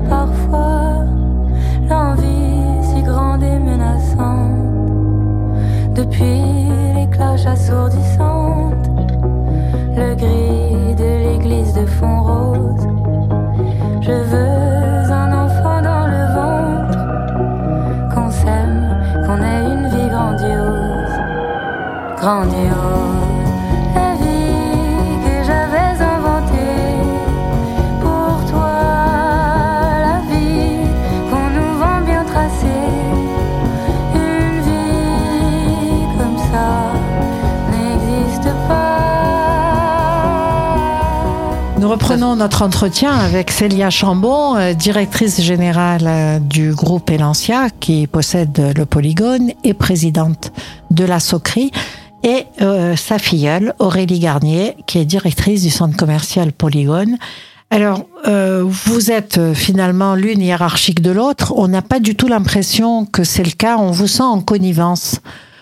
Parfois 0.09 1.05
l'envie 1.89 2.83
si 2.83 3.03
grande 3.03 3.43
et 3.43 3.59
menaçante. 3.59 4.59
Depuis 5.95 6.71
les 6.95 7.09
cloches 7.11 7.47
assourdissantes, 7.47 8.91
le 9.97 10.15
gris 10.15 10.95
de 10.95 11.11
l'église 11.25 11.73
de 11.75 11.87
fond 11.87 12.23
rose. 12.23 12.89
Je 14.01 14.13
veux 14.13 15.13
un 15.13 15.33
enfant 15.45 15.83
dans 15.83 16.07
le 16.07 16.25
ventre, 16.39 18.15
qu'on 18.15 18.31
s'aime, 18.31 18.97
qu'on 19.27 19.39
ait 19.43 19.65
une 19.73 19.89
vie 19.89 20.09
grandiose, 20.09 21.15
grandiose. 22.17 22.78
Notre 42.37 42.63
entretien 42.63 43.13
avec 43.13 43.51
Célia 43.51 43.91
Chambon, 43.91 44.57
euh, 44.57 44.75
directrice 44.75 45.41
générale 45.41 46.07
euh, 46.07 46.39
du 46.39 46.73
groupe 46.73 47.11
Elancia 47.11 47.71
qui 47.71 48.07
possède 48.07 48.75
le 48.77 48.87
Polygone 48.87 49.53
et 49.65 49.73
présidente 49.73 50.53
de 50.91 51.05
la 51.05 51.21
Socri 51.21 51.71
et 52.23 52.47
euh, 52.61 52.97
sa 52.97 53.19
filleule 53.19 53.75
Aurélie 53.79 54.19
Garnier 54.19 54.77
qui 54.87 54.99
est 54.99 55.05
directrice 55.05 55.63
du 55.63 55.71
centre 55.71 55.97
commercial 55.97 56.53
Polygone. 56.53 57.17
Alors, 57.71 58.07
vous 58.25 59.11
êtes 59.11 59.53
finalement 59.53 60.15
l'une 60.15 60.41
hiérarchique 60.41 61.03
de 61.03 61.11
l'autre. 61.11 61.53
On 61.55 61.69
n'a 61.69 61.83
pas 61.83 62.01
du 62.01 62.15
tout 62.15 62.27
l'impression 62.27 63.05
que 63.05 63.25
c'est 63.25 63.45
le 63.45 63.51
cas. 63.51 63.77
On 63.77 63.91
vous 63.91 64.07
sent 64.07 64.23
en 64.23 64.41
connivence. 64.41 65.21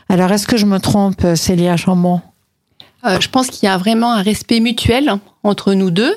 Alors, 0.09 0.31
est-ce 0.31 0.47
que 0.47 0.57
je 0.57 0.67
me 0.67 0.79
trompe, 0.79 1.27
Célia 1.35 1.77
Chambon? 1.77 2.21
Je 3.03 3.29
pense 3.29 3.49
qu'il 3.49 3.67
y 3.69 3.73
a 3.73 3.77
vraiment 3.77 4.13
un 4.13 4.23
respect 4.23 4.61
mutuel 4.61 5.17
entre 5.43 5.75
nous 5.75 5.91
deux. 5.91 6.15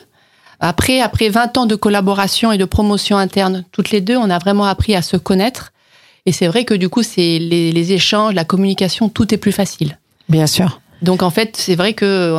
Après, 0.59 1.01
après 1.01 1.29
20 1.29 1.57
ans 1.57 1.65
de 1.65 1.75
collaboration 1.75 2.51
et 2.51 2.57
de 2.57 2.65
promotion 2.65 3.17
interne, 3.17 3.65
toutes 3.71 3.91
les 3.91 4.01
deux, 4.01 4.17
on 4.17 4.29
a 4.29 4.39
vraiment 4.39 4.65
appris 4.65 4.95
à 4.95 5.01
se 5.01 5.17
connaître. 5.17 5.71
Et 6.25 6.31
c'est 6.31 6.47
vrai 6.47 6.65
que 6.65 6.73
du 6.73 6.89
coup, 6.89 7.01
c'est 7.01 7.39
les, 7.39 7.71
les 7.71 7.93
échanges, 7.93 8.33
la 8.33 8.43
communication, 8.43 9.09
tout 9.09 9.33
est 9.33 9.37
plus 9.37 9.53
facile. 9.53 9.97
Bien 10.27 10.47
sûr. 10.47 10.81
Donc 11.01 11.23
en 11.23 11.29
fait, 11.29 11.55
c'est 11.55 11.75
vrai 11.75 11.93
que 11.93 12.35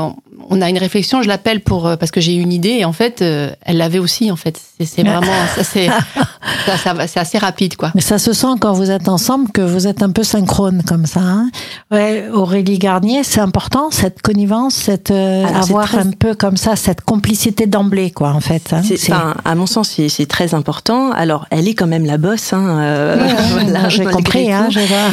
on 0.50 0.61
a 0.61 0.69
une 0.69 0.78
réflexion. 0.78 1.23
Je 1.23 1.28
l'appelle 1.28 1.61
pour 1.61 1.87
euh, 1.87 1.97
parce 1.97 2.11
que 2.11 2.21
j'ai 2.21 2.35
une 2.35 2.52
idée 2.52 2.71
et 2.80 2.85
en 2.85 2.92
fait, 2.92 3.23
euh, 3.23 3.50
elle 3.64 3.76
l'avait 3.78 3.99
aussi. 4.00 4.30
En 4.30 4.37
fait, 4.37 4.61
c'est 4.85 5.02
vraiment 5.02 5.33
ça, 5.57 5.64
c'est 5.64 5.88
ça, 6.66 7.07
c'est 7.07 7.21
assez 7.21 7.38
rapide 7.38 7.76
quoi. 7.76 7.92
Mais 7.95 8.00
ça 8.00 8.19
se 8.19 8.33
sent 8.33 8.49
quand 8.61 8.73
vous 8.73 8.90
êtes 8.90 9.09
ensemble 9.09 9.50
que 9.52 9.61
vous 9.62 9.87
êtes 9.87 10.02
un 10.02 10.11
peu 10.11 10.23
synchrone 10.25 10.83
comme 10.87 11.07
ça. 11.07 11.21
Hein 11.21 11.50
ouais, 11.90 12.28
Aurélie 12.33 12.78
Garnier, 12.78 13.23
c'est 13.25 13.40
important 13.40 13.90
cette 13.90 14.23
connivence, 14.23 14.75
cette 14.75 15.11
euh, 15.11 15.47
Alors, 15.47 15.64
c'est 15.64 15.71
avoir 15.71 15.87
très- 15.88 15.99
un 15.99 16.11
peu 16.11 16.35
comme 16.35 16.57
ça 16.57 16.76
cette 16.76 17.00
complicité 17.02 17.66
d'emblée 17.66 18.11
quoi 18.11 18.30
en 18.30 18.40
fait. 18.40 18.73
hein. 18.73 18.83
C'est, 18.85 18.95
enfin, 19.12 19.35
à 19.45 19.54
mon 19.54 19.66
sens, 19.66 19.88
c'est, 19.97 20.09
c'est 20.09 20.26
très 20.26 20.54
important. 20.54 21.12
Alors, 21.12 21.47
elle 21.50 21.69
est 21.69 21.75
quand 21.75 21.87
même 21.87 22.04
la 22.07 22.19
bosse. 22.19 22.52
Hein, 22.52 22.78
euh, 22.80 23.16
Ouais, 23.25 23.35
voilà, 23.64 23.88
j'ai 23.88 24.04
compris. 24.04 24.50
Hein, 24.52 24.69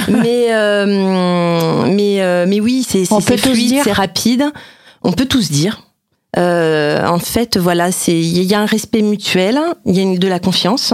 mais, 0.10 0.48
euh, 0.52 1.86
mais, 1.88 2.22
euh, 2.22 2.46
mais 2.48 2.60
oui, 2.60 2.86
c'est, 2.88 3.06
c'est, 3.06 3.38
fluide, 3.38 3.68
dire. 3.68 3.84
c'est 3.84 3.92
rapide. 3.92 4.46
On 5.04 5.12
peut 5.12 5.26
tous 5.26 5.52
dire. 5.52 5.84
Euh, 6.38 7.06
en 7.08 7.20
fait, 7.20 7.58
voilà, 7.58 7.92
c'est 7.92 8.20
il 8.20 8.44
y 8.44 8.54
a 8.54 8.60
un 8.60 8.66
respect 8.66 9.02
mutuel, 9.02 9.60
il 9.86 9.98
y 9.98 10.02
a 10.02 10.18
de 10.18 10.28
la 10.28 10.40
confiance, 10.40 10.94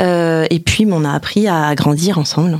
euh, 0.00 0.46
et 0.50 0.60
puis 0.60 0.86
on 0.88 1.04
a 1.04 1.12
appris 1.12 1.48
à 1.48 1.74
grandir 1.74 2.18
ensemble. 2.18 2.58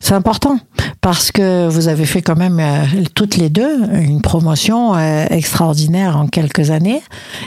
C'est 0.00 0.14
important 0.14 0.58
parce 1.00 1.30
que 1.30 1.68
vous 1.68 1.88
avez 1.88 2.06
fait 2.06 2.22
quand 2.22 2.36
même 2.36 2.58
euh, 2.60 2.84
toutes 3.14 3.36
les 3.36 3.50
deux 3.50 3.84
une 3.94 4.20
promotion 4.20 4.94
euh, 4.94 5.26
extraordinaire 5.30 6.16
en 6.16 6.26
quelques 6.26 6.70
années. 6.70 7.02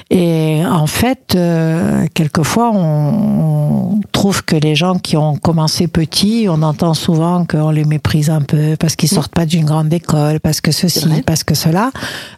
Et 0.10 0.62
en 0.66 0.88
fait, 0.88 1.36
euh, 1.36 2.06
quelquefois, 2.14 2.72
on, 2.74 4.00
trouve 4.12 4.44
que 4.44 4.56
les 4.56 4.76
gens 4.76 5.00
qui 5.00 5.18
ont 5.18 5.36
commencé 5.36 5.88
petits, 5.88 6.46
on 6.48 6.62
entend 6.62 6.94
souvent 6.94 7.46
qu'on 7.46 7.72
les 7.72 7.86
méprise 7.86 8.30
un 8.30 8.42
peu 8.42 8.76
parce 8.80 8.96
qu'ils 8.96 9.10
sortent 9.10 9.34
pas 9.34 9.46
d'une 9.46 9.66
grande 9.66 9.92
école, 9.92 10.40
parce 10.40 10.62
que 10.62 10.72
ceci, 10.72 11.24
parce 11.26 11.44
que 11.44 11.56
cela. 11.56 11.92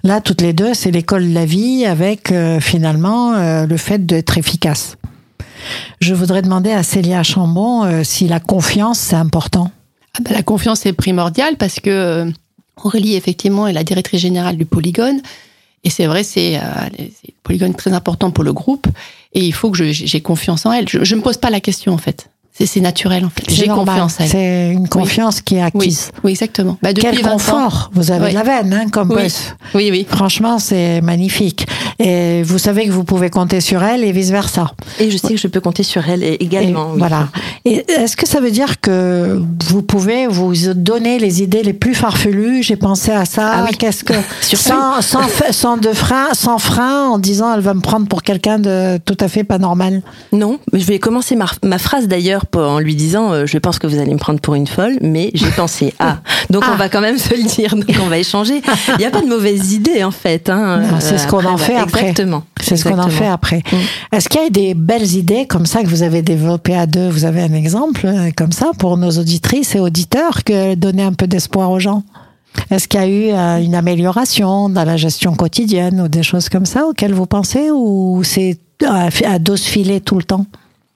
Là, 0.04 0.22
toutes 0.22 0.42
les 0.42 0.54
deux, 0.54 0.74
c'est 0.74 0.92
l'école 0.92 1.28
de 1.28 1.34
la 1.34 1.46
vie 1.46 1.86
avec 1.86 2.34
finalement 2.62 3.34
le 3.66 3.78
fait 3.78 4.06
d'être 4.06 4.38
efficace. 4.38 4.96
Je 6.00 6.14
voudrais 6.14 6.42
demander 6.42 6.72
à 6.72 6.84
Célia 6.84 7.24
Chambon 7.24 8.04
si 8.04 8.28
la 8.28 8.40
confiance, 8.40 9.00
c'est 9.00 9.16
important. 9.16 9.72
Ah 10.16 10.20
bah, 10.22 10.32
la 10.32 10.44
confiance 10.44 10.86
est 10.86 10.94
primordiale 10.94 11.58
parce 11.58 11.80
que 11.80 11.90
euh, 11.90 12.32
Aurélie, 12.84 13.16
effectivement, 13.16 13.68
est 13.68 13.74
la 13.74 13.84
directrice 13.84 14.22
générale 14.22 14.58
du 14.58 14.66
Polygone. 14.66 15.22
Et 15.84 15.90
c'est 15.90 16.06
vrai, 16.06 16.24
c'est 16.24 16.58
euh, 16.58 16.62
Polygone 17.42 17.74
très 17.74 17.94
important 17.94 18.30
pour 18.30 18.44
le 18.44 18.54
groupe. 18.54 18.88
Et 19.34 19.44
il 19.44 19.54
faut 19.54 19.72
que 19.72 19.92
j'ai 19.92 20.22
confiance 20.22 20.66
en 20.68 20.72
elle. 20.72 20.88
Je 20.88 21.00
ne 21.00 21.20
me 21.20 21.24
pose 21.24 21.38
pas 21.38 21.50
la 21.50 21.60
question, 21.60 21.94
en 21.94 21.98
fait. 21.98 22.30
C'est 22.60 22.82
naturel 22.82 23.26
en 23.26 23.30
fait. 23.30 23.50
J'ai 23.50 23.68
confiance. 23.68 24.18
C'est 24.20 24.72
une 24.72 24.88
confiance 24.88 25.42
qui 25.42 25.56
est 25.56 25.62
acquise. 25.62 26.12
Oui, 26.24 26.32
exactement. 26.32 26.78
Bah, 26.82 26.94
Quel 26.94 27.22
confort 27.22 27.90
Vous 27.94 28.12
avez 28.12 28.30
de 28.30 28.36
la 28.36 28.44
veine, 28.44 28.74
hein, 28.74 28.90
comme 28.92 29.12
oui. 29.12 29.34
Oui, 29.74 29.90
oui. 29.92 30.06
Franchement, 30.08 30.60
c'est 30.60 31.02
magnifique. 31.02 31.66
Et 32.00 32.44
vous 32.44 32.60
savez 32.60 32.86
que 32.86 32.92
vous 32.92 33.04
pouvez 33.04 33.30
compter 33.30 33.60
sur 33.60 33.84
elle 33.84 34.04
et 34.04 34.12
vice 34.12 34.30
versa. 34.30 34.72
Et 35.00 35.10
je 35.10 35.18
sais 35.18 35.30
que 35.30 35.38
je 35.38 35.48
peux 35.48 35.62
compter 35.62 35.84
sur 35.84 36.08
elle 36.08 36.24
également. 36.24 36.94
Voilà. 36.96 37.30
Et 37.66 37.86
est-ce 37.92 38.16
que 38.16 38.28
ça 38.28 38.40
veut 38.40 38.52
dire 38.52 38.80
que 38.82 39.42
vous 39.68 39.82
pouvez 39.82 40.28
vous 40.28 40.54
donner 40.76 41.18
les 41.18 41.42
idées 41.42 41.64
les 41.64 41.74
plus 41.74 41.96
farfelues? 41.96 42.62
J'ai 42.62 42.76
pensé 42.76 43.12
à 43.12 43.26
ça. 43.26 43.52
Ah 43.54 43.66
oui. 43.70 43.76
Qu'est-ce 43.78 44.04
que 44.04 44.14
sans, 44.42 45.02
sans, 45.02 45.22
sans, 45.52 45.78
de 45.78 45.92
frein, 45.92 46.28
sans 46.34 46.60
frein, 46.60 47.08
en 47.10 47.18
disant 47.18 47.54
elle 47.54 47.62
va 47.62 47.74
me 47.74 47.82
prendre 47.82 48.08
pour 48.08 48.22
quelqu'un 48.22 48.60
de 48.60 49.00
tout 49.04 49.18
à 49.20 49.28
fait 49.28 49.44
pas 49.44 49.58
normal? 49.58 50.02
Non, 50.32 50.60
je 50.72 50.84
vais 50.86 51.00
commencer 51.00 51.36
ma, 51.36 51.46
ma 51.64 51.78
phrase 51.80 52.08
d'ailleurs 52.08 52.43
en 52.54 52.80
lui 52.80 52.96
disant 52.96 53.32
euh, 53.32 53.46
je 53.46 53.58
pense 53.58 53.80
que 53.80 53.88
vous 53.88 54.00
allez 54.00 54.14
me 54.14 54.20
prendre 54.20 54.40
pour 54.40 54.56
une 54.56 54.68
folle, 54.68 54.98
mais 55.02 55.32
j'ai 55.34 55.50
pensé 55.56 55.94
ah 56.00 56.20
donc 56.50 56.64
on 56.68 56.74
ah. 56.74 56.78
va 56.78 56.90
quand 56.90 57.02
même 57.02 57.18
se 57.18 57.34
le 57.36 57.44
dire, 57.44 57.76
donc 57.76 57.90
on 58.02 58.08
va 58.08 58.18
échanger. 58.18 58.62
Il 58.90 58.98
n'y 58.98 59.06
a 59.06 59.12
pas 59.12 59.22
de 59.22 59.28
mauvaise 59.28 59.74
idée 59.74 60.04
en 60.04 60.12
fait. 60.12 60.50
Hein, 60.50 60.84
c'est 61.00 61.18
ce 61.18 61.28
qu'on 61.28 61.46
en 61.46 61.58
fait 61.58 61.76
après. 61.76 62.10
Exactement. 62.10 62.44
C'est 62.62 62.78
ce 62.78 62.84
qu'on 62.86 63.00
en 63.00 63.10
fait 63.10 63.28
après. 63.28 63.64
Mm. 63.72 64.16
Est-ce 64.16 64.30
qu'il 64.30 64.42
y 64.42 64.46
a 64.46 64.50
des 64.50 64.74
belles 64.74 65.16
idées 65.16 65.46
comme 65.46 65.66
ça 65.66 65.82
que 65.82 65.88
vous 65.88 66.04
avez 66.04 66.22
développées 66.22 66.76
à 66.76 66.86
deux? 66.86 67.10
Vous 67.10 67.26
avez 67.26 67.42
un 67.42 67.54
exemple 67.54 68.06
euh, 68.06 68.32
comme 68.36 68.52
ça 68.52 68.72
pour 68.78 68.98
nos 68.98 69.12
auditrices 69.12 69.76
et 69.76 69.80
auditeurs 69.80 70.44
que 70.44 70.76
donner 70.76 71.04
un 71.04 71.14
peu 71.14 71.28
d'espoir 71.28 71.72
aux 71.72 71.80
gens? 71.80 72.04
Est-ce 72.70 72.88
qu'il 72.88 73.00
y 73.00 73.04
a 73.04 73.08
eu 73.08 73.32
euh, 73.32 73.64
une 73.64 73.76
amélioration 73.76 74.70
dans 74.70 74.84
la 74.84 74.98
gestion 74.98 75.34
quotidienne 75.34 76.02
ou 76.02 76.08
des 76.08 76.24
choses 76.24 76.50
comme 76.50 76.66
ça 76.66 76.86
auxquelles 76.86 77.14
vous 77.14 77.26
pensez 77.26 77.72
ou 77.72 78.22
c'est 78.24 78.60
à 78.86 79.40
dos 79.40 79.58
filer 79.58 80.02
tout 80.02 80.18
le 80.18 80.24
temps? 80.24 80.46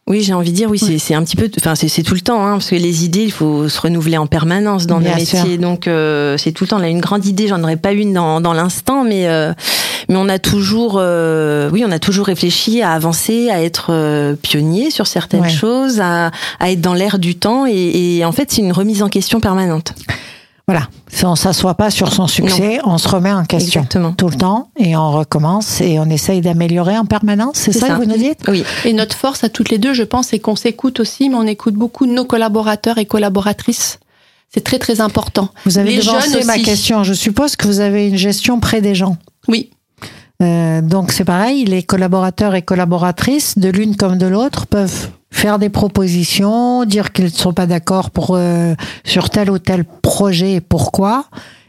Oui, 0.08 0.22
j'ai 0.22 0.34
envie 0.34 0.52
de 0.52 0.56
dire, 0.56 0.70
oui, 0.70 0.80
c'est 0.80 1.14
un 1.14 1.24
petit 1.24 1.36
peu, 1.36 1.50
enfin, 1.60 1.76
c'est 1.76 2.02
tout 2.02 2.14
le 2.14 2.22
temps, 2.22 2.46
hein, 2.46 2.54
parce 2.54 2.70
que 2.70 2.76
les 2.76 3.04
idées, 3.04 3.24
il 3.24 3.32
faut 3.32 3.68
se 3.68 3.82
renouveler 3.82 4.18
en 4.18 4.26
permanence 4.26 4.88
dans 4.88 5.02
nos 5.02 5.14
métiers. 5.14 5.58
Donc, 5.58 5.88
euh, 5.88 6.38
c'est 6.38 6.54
tout 6.54 6.64
le 6.64 6.70
temps. 6.70 6.80
On 6.80 6.84
a 6.84 6.88
une 6.88 7.02
grande 7.02 7.26
idée, 7.26 7.48
j'en 7.48 7.62
aurais 7.62 7.76
pas 7.76 7.92
une 7.92 8.14
dans, 8.14 8.40
dans 8.40 8.54
l'instant, 8.54 9.04
mais, 9.04 9.28
euh, 9.28 9.54
mais 10.08 10.16
on 10.16 10.30
a 10.30 10.40
toujours, 10.40 10.96
euh, 10.98 11.70
oui, 11.74 11.84
on 11.86 11.92
a 11.92 12.00
toujours 12.00 12.28
réfléchi 12.28 12.82
à 12.82 12.92
avancer, 12.92 13.50
à 13.50 13.62
être 13.62 14.36
pionnier 14.42 14.92
sur 14.92 15.08
certaines 15.08 15.50
choses, 15.50 16.00
à, 16.00 16.32
à 16.60 16.72
être 16.72 16.82
dans 16.82 16.94
l'air 16.94 17.20
du 17.20 17.36
temps. 17.36 17.66
Et, 17.68 18.18
et 18.18 18.26
en 18.26 18.32
fait, 18.32 18.50
c'est 18.50 18.62
une 18.62 18.72
remise 18.72 19.04
en 19.04 19.10
question 19.10 19.42
permanente. 19.42 19.94
Voilà, 20.70 20.90
si 21.08 21.26
on 21.26 21.38
s'assoit 21.38 21.76
pas 21.76 21.90
sur 21.90 22.12
son 22.12 22.28
succès, 22.28 22.80
on 22.84 22.98
se 22.98 23.08
remet 23.08 23.32
en 23.32 23.46
question 23.46 23.86
tout 24.18 24.28
le 24.28 24.36
temps 24.36 24.70
et 24.78 24.98
on 24.98 25.12
recommence 25.12 25.80
et 25.80 25.98
on 25.98 26.10
essaye 26.10 26.42
d'améliorer 26.42 26.98
en 26.98 27.06
permanence. 27.06 27.56
C'est 27.56 27.72
ça, 27.72 27.88
que 27.88 27.94
vous 27.94 28.06
nous 28.06 28.18
dites? 28.18 28.42
Oui. 28.50 28.66
Et 28.84 28.92
notre 28.92 29.16
force 29.16 29.46
à 29.46 29.50
toutes 29.50 29.70
les 29.70 29.78
deux, 29.78 29.94
je 29.94 30.04
pense, 30.04 30.28
c'est 30.28 30.40
qu'on 30.40 30.58
s'écoute 30.58 31.00
aussi, 31.00 31.30
mais 31.30 31.36
on 31.36 31.48
écoute 31.48 31.76
beaucoup 31.76 32.06
nos 32.06 32.26
collaborateurs 32.26 32.98
et 32.98 33.06
collaboratrices. 33.06 34.00
C'est 34.54 34.64
très 34.64 34.78
très 34.78 35.00
important. 35.00 35.48
Vous 35.66 35.78
avez 35.78 36.00
devancé 36.00 36.44
ma 36.44 36.60
question. 36.60 37.06
Je 37.06 37.14
suppose 37.14 37.56
que 37.56 37.66
vous 37.66 37.80
avez 37.80 38.10
une 38.10 38.18
gestion 38.18 38.60
près 38.60 38.82
des 38.82 38.94
gens. 38.94 39.16
Oui. 39.48 39.70
Euh, 40.44 40.82
donc 40.82 41.14
c'est 41.14 41.24
pareil, 41.24 41.64
les 41.64 41.82
collaborateurs 41.82 42.56
et 42.56 42.62
collaboratrices, 42.62 43.58
de 43.58 43.70
l'une 43.70 43.96
comme 43.96 44.18
de 44.18 44.28
l'autre, 44.28 44.68
peuvent 44.68 45.12
faire 45.38 45.60
des 45.60 45.70
propositions, 45.70 46.84
dire 46.84 47.12
qu'ils 47.12 47.26
ne 47.26 47.30
sont 47.30 47.54
pas 47.54 47.68
d'accord 47.68 48.10
pour 48.10 48.32
euh, 48.32 48.74
sur 49.04 49.30
tel 49.30 49.52
ou 49.52 49.60
tel 49.60 49.86
projet 49.86 50.54
et 50.54 50.62
pourquoi, 50.62 51.26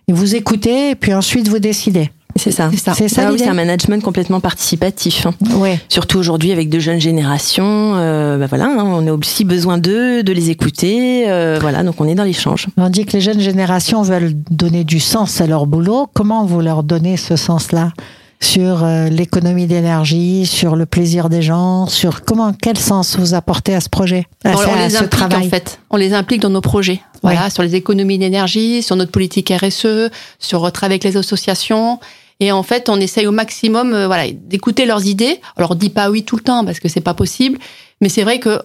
et 0.08 0.12
vous 0.12 0.34
écoutez 0.34 0.90
et 0.90 0.94
puis 0.94 1.12
ensuite 1.12 1.48
vous 1.48 1.58
décidez. 1.58 2.10
C'est 2.36 2.52
ça. 2.52 2.70
C'est 2.72 3.08
ça. 3.08 3.26
Ah 3.26 3.34
c'est 3.36 3.48
un 3.48 3.54
management 3.54 4.02
complètement 4.02 4.38
participatif. 4.40 5.26
Hein. 5.26 5.34
Ouais. 5.56 5.80
Surtout 5.88 6.18
aujourd'hui 6.18 6.52
avec 6.52 6.68
de 6.68 6.78
jeunes 6.78 7.00
générations. 7.00 7.94
Euh, 7.96 8.38
bah 8.38 8.46
voilà, 8.48 8.66
hein, 8.66 8.84
on 8.84 9.06
a 9.08 9.12
aussi 9.12 9.44
besoin 9.44 9.76
d'eux, 9.76 10.22
de 10.22 10.32
les 10.32 10.50
écouter. 10.50 11.28
Euh, 11.28 11.58
voilà, 11.60 11.82
donc 11.82 12.00
on 12.00 12.06
est 12.06 12.14
dans 12.14 12.24
l'échange. 12.24 12.68
On 12.76 12.88
dit 12.90 13.06
que 13.06 13.14
les 13.14 13.20
jeunes 13.20 13.40
générations 13.40 14.02
veulent 14.02 14.34
donner 14.50 14.84
du 14.84 15.00
sens 15.00 15.40
à 15.40 15.46
leur 15.46 15.66
boulot. 15.66 16.08
Comment 16.14 16.44
vous 16.44 16.60
leur 16.60 16.84
donnez 16.84 17.16
ce 17.16 17.34
sens-là? 17.34 17.92
Sur 18.40 18.84
euh, 18.84 19.08
l'économie 19.08 19.66
d'énergie, 19.66 20.46
sur 20.46 20.76
le 20.76 20.86
plaisir 20.86 21.28
des 21.28 21.42
gens, 21.42 21.86
sur 21.86 22.24
comment, 22.24 22.52
quel 22.52 22.78
sens 22.78 23.16
vous 23.16 23.34
apportez 23.34 23.74
à 23.74 23.80
ce 23.80 23.88
projet, 23.88 24.26
à, 24.44 24.56
on, 24.56 24.74
les 24.76 24.96
implique, 24.96 25.10
travail. 25.10 25.46
En 25.46 25.50
fait, 25.50 25.80
on 25.90 25.96
les 25.96 26.14
implique 26.14 26.40
dans 26.40 26.50
nos 26.50 26.60
projets. 26.60 27.00
Voilà, 27.22 27.50
sur 27.50 27.64
les 27.64 27.74
économies 27.74 28.18
d'énergie, 28.18 28.82
sur 28.82 28.94
notre 28.94 29.10
politique 29.10 29.52
RSE, 29.52 30.10
sur 30.38 30.60
votre 30.60 30.84
avec 30.84 31.02
les 31.02 31.16
associations. 31.16 31.98
Et 32.40 32.52
en 32.52 32.62
fait, 32.62 32.88
on 32.88 33.00
essaye 33.00 33.26
au 33.26 33.32
maximum, 33.32 33.92
euh, 33.92 34.06
voilà, 34.06 34.30
d'écouter 34.32 34.86
leurs 34.86 35.06
idées. 35.06 35.40
Alors, 35.56 35.72
on 35.72 35.74
dit 35.74 35.90
pas 35.90 36.10
oui 36.10 36.22
tout 36.22 36.36
le 36.36 36.42
temps 36.42 36.64
parce 36.64 36.78
que 36.78 36.88
c'est 36.88 37.00
pas 37.00 37.14
possible, 37.14 37.58
mais 38.00 38.08
c'est 38.08 38.22
vrai 38.22 38.38
que 38.38 38.60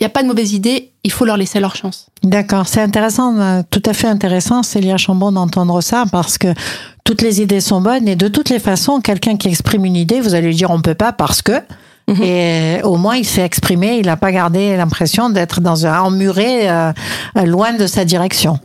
il 0.00 0.02
n'y 0.02 0.06
a 0.06 0.10
pas 0.10 0.22
de 0.22 0.28
mauvaise 0.28 0.52
idée, 0.52 0.90
il 1.04 1.12
faut 1.12 1.24
leur 1.24 1.36
laisser 1.36 1.60
leur 1.60 1.76
chance. 1.76 2.08
D'accord, 2.24 2.66
c'est 2.66 2.80
intéressant, 2.80 3.38
euh, 3.38 3.62
tout 3.70 3.82
à 3.86 3.92
fait 3.92 4.08
intéressant, 4.08 4.62
Célia 4.64 4.96
Chambon, 4.96 5.30
d'entendre 5.30 5.80
ça, 5.80 6.04
parce 6.10 6.36
que 6.36 6.48
toutes 7.04 7.22
les 7.22 7.40
idées 7.40 7.60
sont 7.60 7.80
bonnes, 7.80 8.08
et 8.08 8.16
de 8.16 8.26
toutes 8.26 8.50
les 8.50 8.58
façons, 8.58 9.00
quelqu'un 9.00 9.36
qui 9.36 9.48
exprime 9.48 9.84
une 9.84 9.96
idée, 9.96 10.20
vous 10.20 10.34
allez 10.34 10.48
lui 10.48 10.54
dire 10.56 10.70
on 10.70 10.80
peut 10.80 10.94
pas 10.94 11.12
parce 11.12 11.42
que, 11.42 11.52
mhm. 12.08 12.22
Et 12.22 12.80
au 12.82 12.96
moins, 12.96 13.16
il 13.16 13.24
s'est 13.24 13.44
exprimé, 13.44 13.98
il 13.98 14.06
n'a 14.06 14.16
pas 14.16 14.32
gardé 14.32 14.76
l'impression 14.76 15.30
d'être 15.30 15.60
dans 15.60 15.86
un 15.86 16.00
emmuré 16.00 16.68
euh, 16.68 16.92
loin 17.44 17.72
de 17.72 17.86
sa 17.86 18.04
direction. 18.04 18.58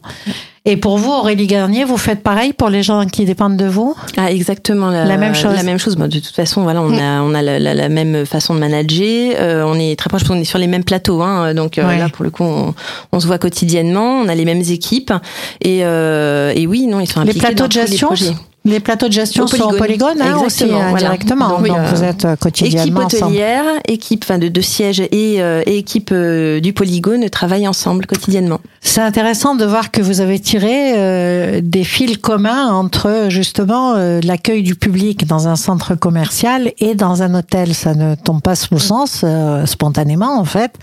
Et 0.65 0.78
pour 0.78 0.98
vous, 0.98 1.12
Aurélie 1.12 1.48
Garnier, 1.48 1.86
vous 1.86 1.98
faites 1.98 2.22
pareil 2.22 2.54
pour 2.54 2.69
les 2.69 2.84
gens 2.84 3.06
qui 3.06 3.26
dépendent 3.26 3.58
de 3.58 3.65
vous? 3.65 3.95
Ah, 4.17 4.32
exactement. 4.32 4.89
La, 4.89 5.17
même 5.17 5.34
chose. 5.34 5.56
La 5.56 5.63
même 5.63 5.80
chose. 5.80 5.95
de 5.95 6.19
toute 6.19 6.36
façon, 6.36 6.63
voilà, 6.63 6.82
on 6.82 6.98
a, 6.98 7.22
on 7.22 7.34
a 7.34 7.41
la, 7.41 7.89
même 7.89 8.26
façon 8.26 8.54
de 8.54 8.60
manager. 8.60 9.36
Euh, 9.39 9.63
on 9.65 9.76
est 9.76 9.98
très 9.98 10.10
proche, 10.10 10.24
on 10.30 10.36
est 10.36 10.43
sur 10.43 10.60
les 10.60 10.67
mêmes 10.67 10.84
plateaux. 10.84 11.22
Hein, 11.22 11.54
donc 11.54 11.78
euh, 11.78 11.98
là, 11.98 12.10
pour 12.10 12.24
le 12.24 12.32
coup, 12.32 12.43
on, 12.43 13.19
se 13.19 13.26
voit 13.26 13.38
quotidiennement. 13.38 14.19
On 14.19 14.28
a 14.28 14.36
les 14.36 14.45
mêmes 14.45 14.63
équipes. 14.69 15.13
Et, 15.62 15.80
euh, 15.84 16.54
et 16.56 16.67
oui, 16.67 16.88
non, 16.88 17.00
ils 17.00 17.08
sont 17.08 17.22
impliqués 17.22 17.39
les 17.39 17.56
plateaux 17.56 17.67
de 17.67 17.72
gestion, 17.72 18.10
les 18.12 18.36
plateaux 18.79 19.08
de 19.08 19.13
gestion 19.13 19.47
sont 19.47 19.62
en 19.62 19.73
polygone 19.73 20.21
hein, 20.21 20.38
aussi 20.45 20.65
euh, 20.65 20.93
directement. 20.95 21.60
Donc, 21.60 21.67
vous 21.93 22.03
êtes 22.03 22.25
euh, 22.25 22.36
quotidiennement 22.36 23.08
équipe 23.08 23.23
hôtelière, 23.23 23.63
équipe 23.88 24.23
enfin, 24.23 24.38
de, 24.38 24.47
de 24.47 24.62
sièges 24.62 24.99
et, 24.99 25.41
euh, 25.41 25.62
équipe 25.65 26.13
du 26.13 26.73
polygone 26.73 27.29
travaillent 27.29 27.67
ensemble 27.67 28.05
quotidiennement. 28.05 28.60
C'est 28.82 29.01
intéressant 29.01 29.55
de 29.55 29.65
voir 29.65 29.91
que 29.91 30.01
vous 30.01 30.21
avez 30.21 30.39
tiré 30.39 31.62
des 31.62 31.84
fils 31.84 32.17
communs 32.17 32.67
entre 32.71 33.25
justement 33.29 33.93
l'accueil 34.23 34.63
du 34.63 34.75
public 34.75 35.27
dans 35.27 35.47
un 35.47 35.55
centre 35.55 35.95
commercial 35.95 36.71
et 36.79 36.95
dans 36.95 37.21
un 37.21 37.36
hôtel. 37.36 37.73
Ça 37.73 37.93
ne 37.93 38.15
tombe 38.15 38.41
pas 38.41 38.55
sous 38.55 38.75
le 38.75 38.79
sens 38.79 39.25
spontanément 39.65 40.39
en 40.39 40.45
fait, 40.45 40.75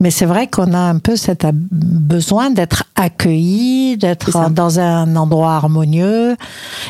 mais 0.00 0.10
c'est 0.10 0.26
vrai 0.26 0.46
qu'on 0.46 0.72
a 0.72 0.78
un 0.78 0.98
peu 0.98 1.16
cet 1.16 1.46
besoin 1.52 2.50
d'être 2.50 2.84
accueilli, 2.94 3.96
d'être 3.96 4.50
dans 4.50 4.80
un 4.80 5.16
endroit 5.16 5.54
harmonieux 5.54 6.36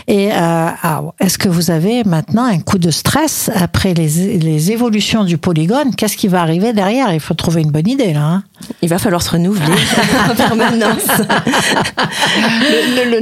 et 0.06 0.30
euh, 0.38 0.70
ah, 0.83 1.03
est-ce 1.18 1.37
que 1.37 1.48
vous 1.48 1.72
avez 1.72 2.05
maintenant 2.05 2.44
un 2.44 2.61
coup 2.61 2.79
de 2.79 2.92
stress 2.92 3.51
après 3.55 3.92
les, 3.92 4.38
les 4.38 4.70
évolutions 4.70 5.24
du 5.24 5.37
polygone? 5.37 5.92
Qu'est-ce 5.96 6.16
qui 6.16 6.29
va 6.29 6.42
arriver 6.42 6.72
derrière? 6.72 7.12
Il 7.12 7.18
faut 7.18 7.35
trouver 7.35 7.62
une 7.62 7.72
bonne 7.72 7.88
idée 7.88 8.12
là. 8.12 8.24
Hein. 8.24 8.44
Il 8.81 8.88
va 8.88 8.98
falloir 8.98 9.20
se 9.20 9.31
renouveler 9.31 9.66
en 10.31 10.35
permanence. 10.37 11.09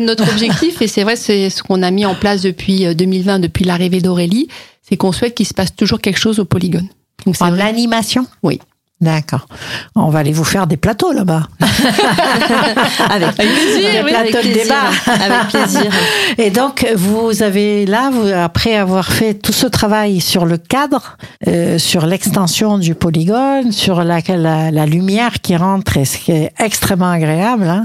notre 0.01 0.31
objectif, 0.31 0.83
et 0.83 0.89
c'est 0.89 1.05
vrai, 1.05 1.17
c'est 1.17 1.49
ce 1.49 1.63
qu'on 1.63 1.83
a 1.83 1.91
mis 1.91 2.05
en 2.05 2.15
place 2.15 2.43
depuis 2.43 2.95
2020, 2.95 3.37
euh, 3.37 3.39
depuis 3.39 3.65
l'arrivée 3.65 4.03
d'Aurélie, 4.03 4.49
c'est 4.87 4.99
qu'on 4.99 5.13
souhaite 5.13 5.35
qu'il 5.35 5.47
se 5.47 5.55
passe 5.55 5.75
toujours 5.75 6.01
quelque 6.01 6.19
chose 6.21 6.39
au 6.39 6.45
polygone. 6.45 6.89
Donc, 7.25 7.37
en 7.41 7.49
l'animation 7.49 8.27
Oui. 8.43 8.61
D'accord. 8.99 9.47
On 9.95 10.09
va 10.09 10.21
aller 10.21 10.33
vous 10.33 10.43
faire 10.43 10.67
des 10.67 10.79
plateaux 10.79 11.13
là-bas. 11.13 11.43
avec 13.11 13.35
plaisir, 13.35 14.07
plateaux 14.07 14.49
de 14.49 14.55
débat. 14.55 14.89
Avec 15.07 15.49
plaisir. 15.49 15.93
Et 16.39 16.49
donc, 16.49 16.87
vous 16.97 17.43
avez 17.43 17.85
là, 17.85 18.09
vous, 18.11 18.27
après 18.27 18.75
avoir 18.75 19.13
fait 19.13 19.35
tout 19.35 19.53
ce 19.53 19.67
travail 19.67 20.23
sur 20.23 20.47
le 20.47 20.57
cadre, 20.57 21.19
euh, 21.47 21.77
sur 21.77 22.07
l'extension 22.07 22.79
du 22.79 22.95
polygone, 22.95 23.71
sur 23.71 24.03
la, 24.03 24.21
la, 24.29 24.71
la, 24.71 24.87
lumière 24.87 25.43
qui 25.43 25.57
rentre, 25.57 25.99
et 25.99 26.07
ce 26.07 26.17
qui 26.17 26.33
est 26.33 26.53
extrêmement 26.59 27.11
agréable, 27.11 27.69
hein, 27.69 27.85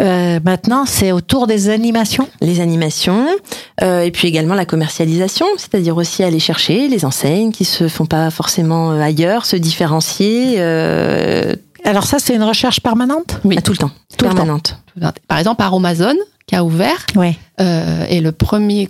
euh, 0.00 0.38
maintenant, 0.44 0.84
c'est 0.86 1.10
autour 1.10 1.48
des 1.48 1.70
animations 1.70 2.28
Les 2.40 2.60
animations, 2.60 3.26
euh, 3.82 4.02
et 4.02 4.12
puis 4.12 4.28
également 4.28 4.54
la 4.54 4.64
commercialisation, 4.64 5.46
c'est-à-dire 5.56 5.96
aussi 5.96 6.22
aller 6.22 6.38
chercher 6.38 6.86
les 6.86 7.04
enseignes 7.04 7.50
qui 7.50 7.64
se 7.64 7.88
font 7.88 8.06
pas 8.06 8.30
forcément 8.30 8.92
ailleurs, 8.92 9.44
se 9.44 9.56
différencier 9.56 10.51
euh, 10.58 11.54
Alors 11.84 12.04
ça, 12.04 12.18
c'est 12.18 12.34
une 12.34 12.42
recherche 12.42 12.80
permanente? 12.80 13.40
Oui, 13.44 13.56
tout 13.62 13.72
le 13.72 13.78
temps. 13.78 13.90
Tout 14.16 14.24
permanente. 14.24 14.78
Le 14.96 15.02
temps. 15.02 15.12
Par 15.28 15.38
exemple, 15.38 15.62
Aromazone, 15.62 16.18
qui 16.46 16.56
a 16.56 16.64
ouvert, 16.64 17.06
oui. 17.16 17.36
euh, 17.60 18.04
est 18.08 18.20
le 18.20 18.32
premier 18.32 18.88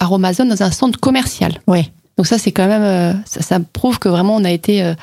Aromazone 0.00 0.48
dans 0.48 0.62
un 0.62 0.70
centre 0.70 0.98
commercial. 1.00 1.60
Oui. 1.66 1.90
Donc 2.16 2.26
ça, 2.26 2.38
c'est 2.38 2.52
quand 2.52 2.66
même, 2.66 2.82
euh, 2.82 3.12
ça, 3.26 3.42
ça, 3.42 3.58
prouve 3.72 3.98
que 3.98 4.08
vraiment 4.08 4.36
on 4.36 4.44
a 4.44 4.50
été 4.50 4.82
euh, 4.82 4.94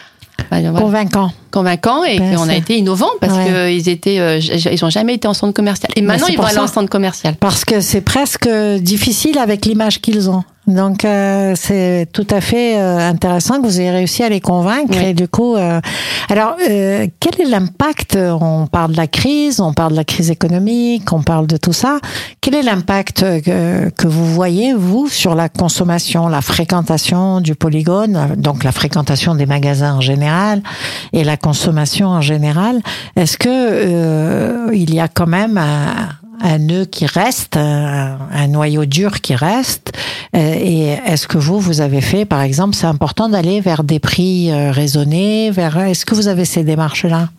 voilà, 0.49 0.71
convaincant, 0.71 1.31
convaincant 1.51 2.03
et 2.03 2.17
ben, 2.17 2.35
qu'on 2.35 2.49
a 2.49 2.55
été 2.55 2.77
innovant 2.77 3.09
parce 3.21 3.33
ouais. 3.33 3.75
qu'ils 3.75 3.89
étaient, 3.89 4.19
euh, 4.19 4.39
ils 4.39 4.83
ont 4.83 4.89
jamais 4.89 5.13
été 5.13 5.27
en 5.27 5.35
centre 5.35 5.53
commercial. 5.53 5.91
Et 5.95 6.01
maintenant, 6.01 6.27
ils 6.27 6.37
vont 6.37 6.43
aller 6.43 6.57
en 6.57 6.67
centre 6.67 6.89
commercial. 6.89 7.35
Parce 7.35 7.65
que 7.65 7.81
c'est 7.81 8.01
presque 8.01 8.49
difficile 8.79 9.37
avec 9.37 9.65
l'image 9.65 10.01
qu'ils 10.01 10.29
ont. 10.29 10.43
Donc 10.67 11.03
euh, 11.03 11.53
c'est 11.55 12.07
tout 12.13 12.27
à 12.29 12.39
fait 12.39 12.79
euh, 12.79 12.97
intéressant 13.09 13.61
que 13.61 13.67
vous 13.67 13.81
ayez 13.81 13.91
réussi 13.91 14.23
à 14.23 14.29
les 14.29 14.39
convaincre. 14.39 14.91
Oui. 14.91 15.07
Et 15.07 15.13
du 15.13 15.27
coup, 15.27 15.55
euh, 15.55 15.81
alors 16.29 16.55
euh, 16.69 17.07
quel 17.19 17.41
est 17.41 17.49
l'impact 17.49 18.17
On 18.17 18.67
parle 18.67 18.93
de 18.93 18.97
la 18.97 19.07
crise, 19.07 19.59
on 19.59 19.73
parle 19.73 19.91
de 19.91 19.97
la 19.97 20.05
crise 20.05 20.31
économique, 20.31 21.11
on 21.11 21.21
parle 21.21 21.47
de 21.47 21.57
tout 21.57 21.73
ça. 21.73 21.99
Quel 22.39 22.55
est 22.55 22.61
l'impact 22.61 23.41
que, 23.41 23.89
que 23.89 24.07
vous 24.07 24.25
voyez 24.25 24.73
vous 24.73 25.09
sur 25.09 25.35
la 25.35 25.49
consommation, 25.49 26.29
la 26.29 26.41
fréquentation 26.41 27.41
du 27.41 27.55
polygone, 27.55 28.35
donc 28.37 28.63
la 28.63 28.71
fréquentation 28.71 29.35
des 29.35 29.45
magasins 29.45 29.95
en 29.95 30.01
général 30.01 30.63
et 31.11 31.25
la 31.25 31.35
consommation 31.35 32.07
en 32.07 32.21
général? 32.21 32.81
Est-ce 33.17 33.37
que 33.37 33.49
euh, 33.49 34.69
il 34.73 34.93
y 34.93 35.01
a 35.01 35.09
quand 35.09 35.27
même 35.27 35.57
un, 35.57 36.09
un 36.43 36.59
nœud 36.59 36.85
qui 36.85 37.07
reste, 37.07 37.57
un, 37.57 38.19
un, 38.31 38.47
noyau 38.47 38.85
dur 38.85 39.21
qui 39.21 39.33
reste. 39.33 39.91
Et 40.33 40.89
est-ce 41.05 41.27
que 41.27 41.37
vous, 41.37 41.59
vous 41.59 41.81
avez 41.81 42.01
fait, 42.01 42.25
par 42.25 42.41
exemple, 42.41 42.75
c'est 42.75 42.85
important 42.85 43.29
d'aller 43.29 43.61
vers 43.61 43.83
des 43.83 43.99
prix 43.99 44.51
raisonnés, 44.51 45.49
vers, 45.51 45.79
est-ce 45.79 46.05
que 46.05 46.13
vous 46.13 46.27
avez 46.27 46.45
ces 46.45 46.63
démarches-là? 46.63 47.29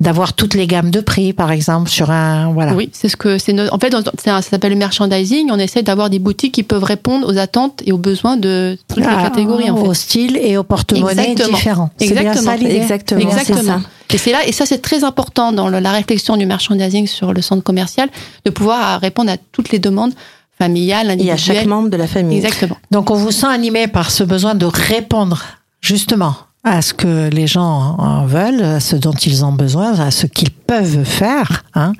d'avoir 0.00 0.32
toutes 0.32 0.54
les 0.54 0.66
gammes 0.66 0.90
de 0.90 1.00
prix, 1.00 1.32
par 1.32 1.50
exemple, 1.50 1.90
sur 1.90 2.10
un 2.10 2.52
voilà. 2.52 2.74
Oui, 2.74 2.88
c'est 2.92 3.08
ce 3.08 3.16
que 3.16 3.38
c'est. 3.38 3.58
En 3.70 3.78
fait, 3.78 3.94
ça 4.18 4.42
s'appelle 4.42 4.72
le 4.72 4.78
merchandising. 4.78 5.48
On 5.50 5.58
essaie 5.58 5.82
d'avoir 5.82 6.10
des 6.10 6.18
boutiques 6.18 6.54
qui 6.54 6.62
peuvent 6.62 6.84
répondre 6.84 7.28
aux 7.28 7.38
attentes 7.38 7.82
et 7.84 7.92
aux 7.92 7.98
besoins 7.98 8.36
de 8.36 8.78
toutes 8.88 9.04
ah, 9.06 9.16
les 9.16 9.22
catégories. 9.22 9.70
En 9.70 9.76
fait. 9.76 9.88
Au 9.88 9.94
style 9.94 10.36
et 10.36 10.56
au 10.56 10.62
porte-monnaie 10.62 11.34
différents. 11.34 11.90
Exactement. 12.00 12.32
Bien 12.32 12.68
ça, 12.68 12.76
Exactement. 12.76 13.20
Exactement. 13.20 13.80
Et 14.12 14.18
c'est 14.18 14.32
là, 14.32 14.46
et 14.46 14.52
ça 14.52 14.66
c'est 14.66 14.78
très 14.78 15.04
important 15.04 15.52
dans 15.52 15.68
la 15.68 15.92
réflexion 15.92 16.36
du 16.36 16.46
merchandising 16.46 17.06
sur 17.06 17.32
le 17.32 17.42
centre 17.42 17.62
commercial, 17.62 18.08
de 18.44 18.50
pouvoir 18.50 19.00
répondre 19.00 19.30
à 19.30 19.36
toutes 19.52 19.70
les 19.70 19.78
demandes 19.78 20.14
familiales, 20.58 21.10
individuelles. 21.10 21.38
Et 21.38 21.50
à 21.50 21.54
chaque 21.60 21.66
membre 21.66 21.88
de 21.88 21.96
la 21.96 22.06
famille. 22.06 22.38
Exactement. 22.38 22.76
Donc 22.90 23.10
on 23.10 23.14
vous 23.14 23.30
sent 23.30 23.46
animé 23.46 23.86
par 23.86 24.10
ce 24.10 24.24
besoin 24.24 24.54
de 24.54 24.66
répondre 24.66 25.44
justement 25.80 26.34
à 26.64 26.82
ce 26.82 26.92
que 26.92 27.30
les 27.30 27.46
gens 27.46 27.96
en 27.98 28.26
veulent, 28.26 28.62
à 28.62 28.80
ce 28.80 28.96
dont 28.96 29.12
ils 29.12 29.44
ont 29.44 29.52
besoin, 29.52 29.98
à 30.00 30.10
ce 30.10 30.26
qu'ils 30.26 30.50
peuvent 30.50 31.04
faire. 31.04 31.64
Hein. 31.74 31.92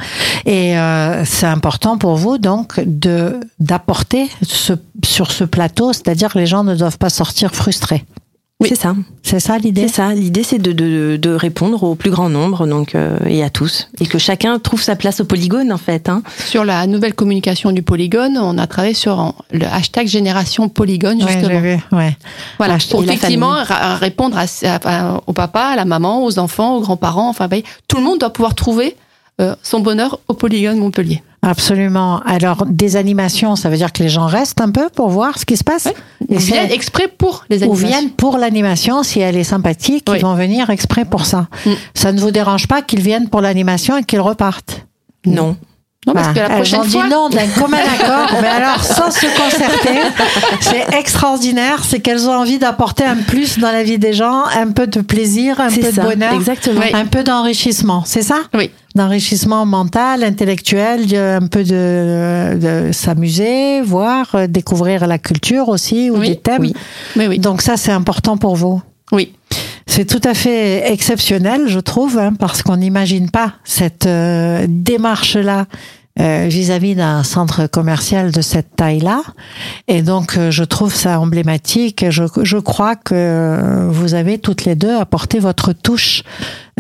Et 0.44 0.76
euh, 0.76 1.24
c'est 1.24 1.46
important 1.46 1.96
pour 1.96 2.16
vous 2.16 2.38
donc 2.38 2.80
de 2.84 3.38
d'apporter 3.60 4.28
ce, 4.42 4.72
sur 5.04 5.30
ce 5.30 5.44
plateau, 5.44 5.92
c'est-à-dire 5.92 6.32
que 6.32 6.38
les 6.38 6.46
gens 6.46 6.64
ne 6.64 6.74
doivent 6.74 6.98
pas 6.98 7.10
sortir 7.10 7.54
frustrés. 7.54 8.04
Oui, 8.60 8.68
c'est 8.68 8.74
ça. 8.74 8.96
C'est 9.22 9.38
ça 9.38 9.56
l'idée. 9.56 9.82
C'est 9.82 9.94
ça. 9.94 10.14
L'idée, 10.14 10.42
c'est 10.42 10.58
de, 10.58 10.72
de, 10.72 11.16
de, 11.16 11.30
répondre 11.30 11.84
au 11.84 11.94
plus 11.94 12.10
grand 12.10 12.28
nombre, 12.28 12.66
donc 12.66 12.96
euh, 12.96 13.16
et 13.26 13.44
à 13.44 13.50
tous, 13.50 13.88
et 14.00 14.06
que 14.06 14.18
chacun 14.18 14.58
trouve 14.58 14.82
sa 14.82 14.96
place 14.96 15.20
au 15.20 15.24
polygone, 15.24 15.72
en 15.72 15.78
fait. 15.78 16.08
Hein. 16.08 16.22
Sur 16.44 16.64
la 16.64 16.84
nouvelle 16.88 17.14
communication 17.14 17.70
du 17.70 17.82
polygone, 17.82 18.36
on 18.36 18.58
a 18.58 18.66
travaillé 18.66 18.94
sur 18.94 19.34
le 19.52 19.64
hashtag 19.64 20.08
génération 20.08 20.68
polygone 20.68 21.20
justement. 21.20 21.60
Ouais, 21.60 21.76
vu, 21.76 21.96
ouais. 21.96 22.16
Voilà, 22.58 22.78
pour 22.90 23.04
effectivement 23.04 23.54
répondre 24.00 24.36
à, 24.36 24.46
à, 24.64 25.20
au 25.28 25.32
papa, 25.32 25.60
à 25.60 25.76
la 25.76 25.84
maman, 25.84 26.24
aux 26.24 26.40
enfants, 26.40 26.76
aux 26.76 26.80
grands-parents. 26.80 27.28
Enfin, 27.28 27.46
bah, 27.46 27.58
tout 27.86 27.98
le 27.98 28.02
monde 28.02 28.18
doit 28.18 28.32
pouvoir 28.32 28.56
trouver 28.56 28.96
euh, 29.40 29.54
son 29.62 29.78
bonheur 29.78 30.18
au 30.26 30.34
polygone 30.34 30.78
Montpellier. 30.78 31.22
Absolument. 31.42 32.20
Alors, 32.26 32.66
des 32.66 32.96
animations, 32.96 33.54
ça 33.56 33.68
veut 33.68 33.76
dire 33.76 33.92
que 33.92 34.02
les 34.02 34.08
gens 34.08 34.26
restent 34.26 34.60
un 34.60 34.70
peu 34.70 34.88
pour 34.94 35.08
voir 35.08 35.38
ce 35.38 35.46
qui 35.46 35.56
se 35.56 35.64
passe. 35.64 35.88
Ils 36.28 36.38
viennent 36.38 36.70
exprès 36.70 37.08
pour 37.08 37.44
les 37.48 37.62
animations. 37.62 37.86
Ou 37.86 37.88
viennent 37.88 38.10
pour 38.10 38.38
l'animation, 38.38 39.02
si 39.02 39.20
elle 39.20 39.36
est 39.36 39.44
sympathique, 39.44 40.04
oui. 40.08 40.16
ils 40.18 40.22
vont 40.22 40.34
venir 40.34 40.70
exprès 40.70 41.04
pour 41.04 41.26
ça. 41.26 41.48
Mm. 41.64 41.70
Ça 41.94 42.12
ne 42.12 42.20
vous 42.20 42.32
dérange 42.32 42.66
pas 42.66 42.82
qu'ils 42.82 43.02
viennent 43.02 43.28
pour 43.28 43.40
l'animation 43.40 43.96
et 43.96 44.04
qu'ils 44.04 44.20
repartent? 44.20 44.86
Non. 45.26 45.56
Non, 46.06 46.14
parce 46.14 46.28
bah, 46.28 46.34
que 46.34 46.38
la 46.38 46.48
prochaine 46.50 46.80
elles 46.84 46.90
fois... 46.90 47.02
dit 47.02 47.08
non 47.10 47.28
d'un 47.28 47.46
commun 47.48 47.78
accord, 48.00 48.38
mais 48.40 48.48
alors 48.48 48.82
sans 48.82 49.10
se 49.10 49.26
concerter, 49.36 49.98
c'est 50.60 50.96
extraordinaire, 50.96 51.82
c'est 51.84 52.00
qu'elles 52.00 52.28
ont 52.28 52.34
envie 52.34 52.58
d'apporter 52.58 53.04
un 53.04 53.16
plus 53.16 53.58
dans 53.58 53.72
la 53.72 53.82
vie 53.82 53.98
des 53.98 54.12
gens, 54.12 54.44
un 54.44 54.70
peu 54.70 54.86
de 54.86 55.00
plaisir, 55.00 55.60
un 55.60 55.70
peu 55.70 55.82
ça, 55.82 56.02
de 56.02 56.08
bonheur, 56.08 56.32
exactement. 56.32 56.80
un 56.94 57.04
peu 57.04 57.24
d'enrichissement, 57.24 58.04
c'est 58.06 58.22
ça? 58.22 58.36
Oui. 58.54 58.70
D'enrichissement 58.98 59.64
mental, 59.64 60.24
intellectuel, 60.24 61.14
un 61.14 61.46
peu 61.46 61.62
de, 61.62 62.58
de 62.58 62.92
s'amuser, 62.92 63.80
voir, 63.80 64.34
euh, 64.34 64.46
découvrir 64.48 65.06
la 65.06 65.18
culture 65.18 65.68
aussi, 65.68 66.10
ou 66.10 66.18
oui. 66.18 66.30
des 66.30 66.36
thèmes. 66.36 66.72
Oui. 67.16 67.38
Donc 67.38 67.62
ça, 67.62 67.76
c'est 67.76 67.92
important 67.92 68.36
pour 68.36 68.56
vous. 68.56 68.82
Oui. 69.12 69.34
C'est 69.86 70.04
tout 70.04 70.20
à 70.28 70.34
fait 70.34 70.92
exceptionnel, 70.92 71.68
je 71.68 71.78
trouve, 71.78 72.18
hein, 72.18 72.32
parce 72.38 72.62
qu'on 72.62 72.76
n'imagine 72.76 73.30
pas 73.30 73.52
cette 73.62 74.06
euh, 74.06 74.66
démarche-là 74.68 75.66
vis-à-vis 76.18 76.96
d'un 76.96 77.22
centre 77.22 77.66
commercial 77.68 78.32
de 78.32 78.40
cette 78.40 78.74
taille-là. 78.74 79.22
Et 79.86 80.02
donc, 80.02 80.36
euh, 80.36 80.50
je 80.50 80.64
trouve 80.64 80.94
ça 80.94 81.20
emblématique. 81.20 82.10
Je, 82.10 82.24
je 82.42 82.58
crois 82.58 82.96
que 82.96 83.86
vous 83.88 84.14
avez 84.14 84.38
toutes 84.38 84.64
les 84.64 84.74
deux 84.74 84.96
apporté 84.96 85.38
votre 85.38 85.72
touche 85.72 86.24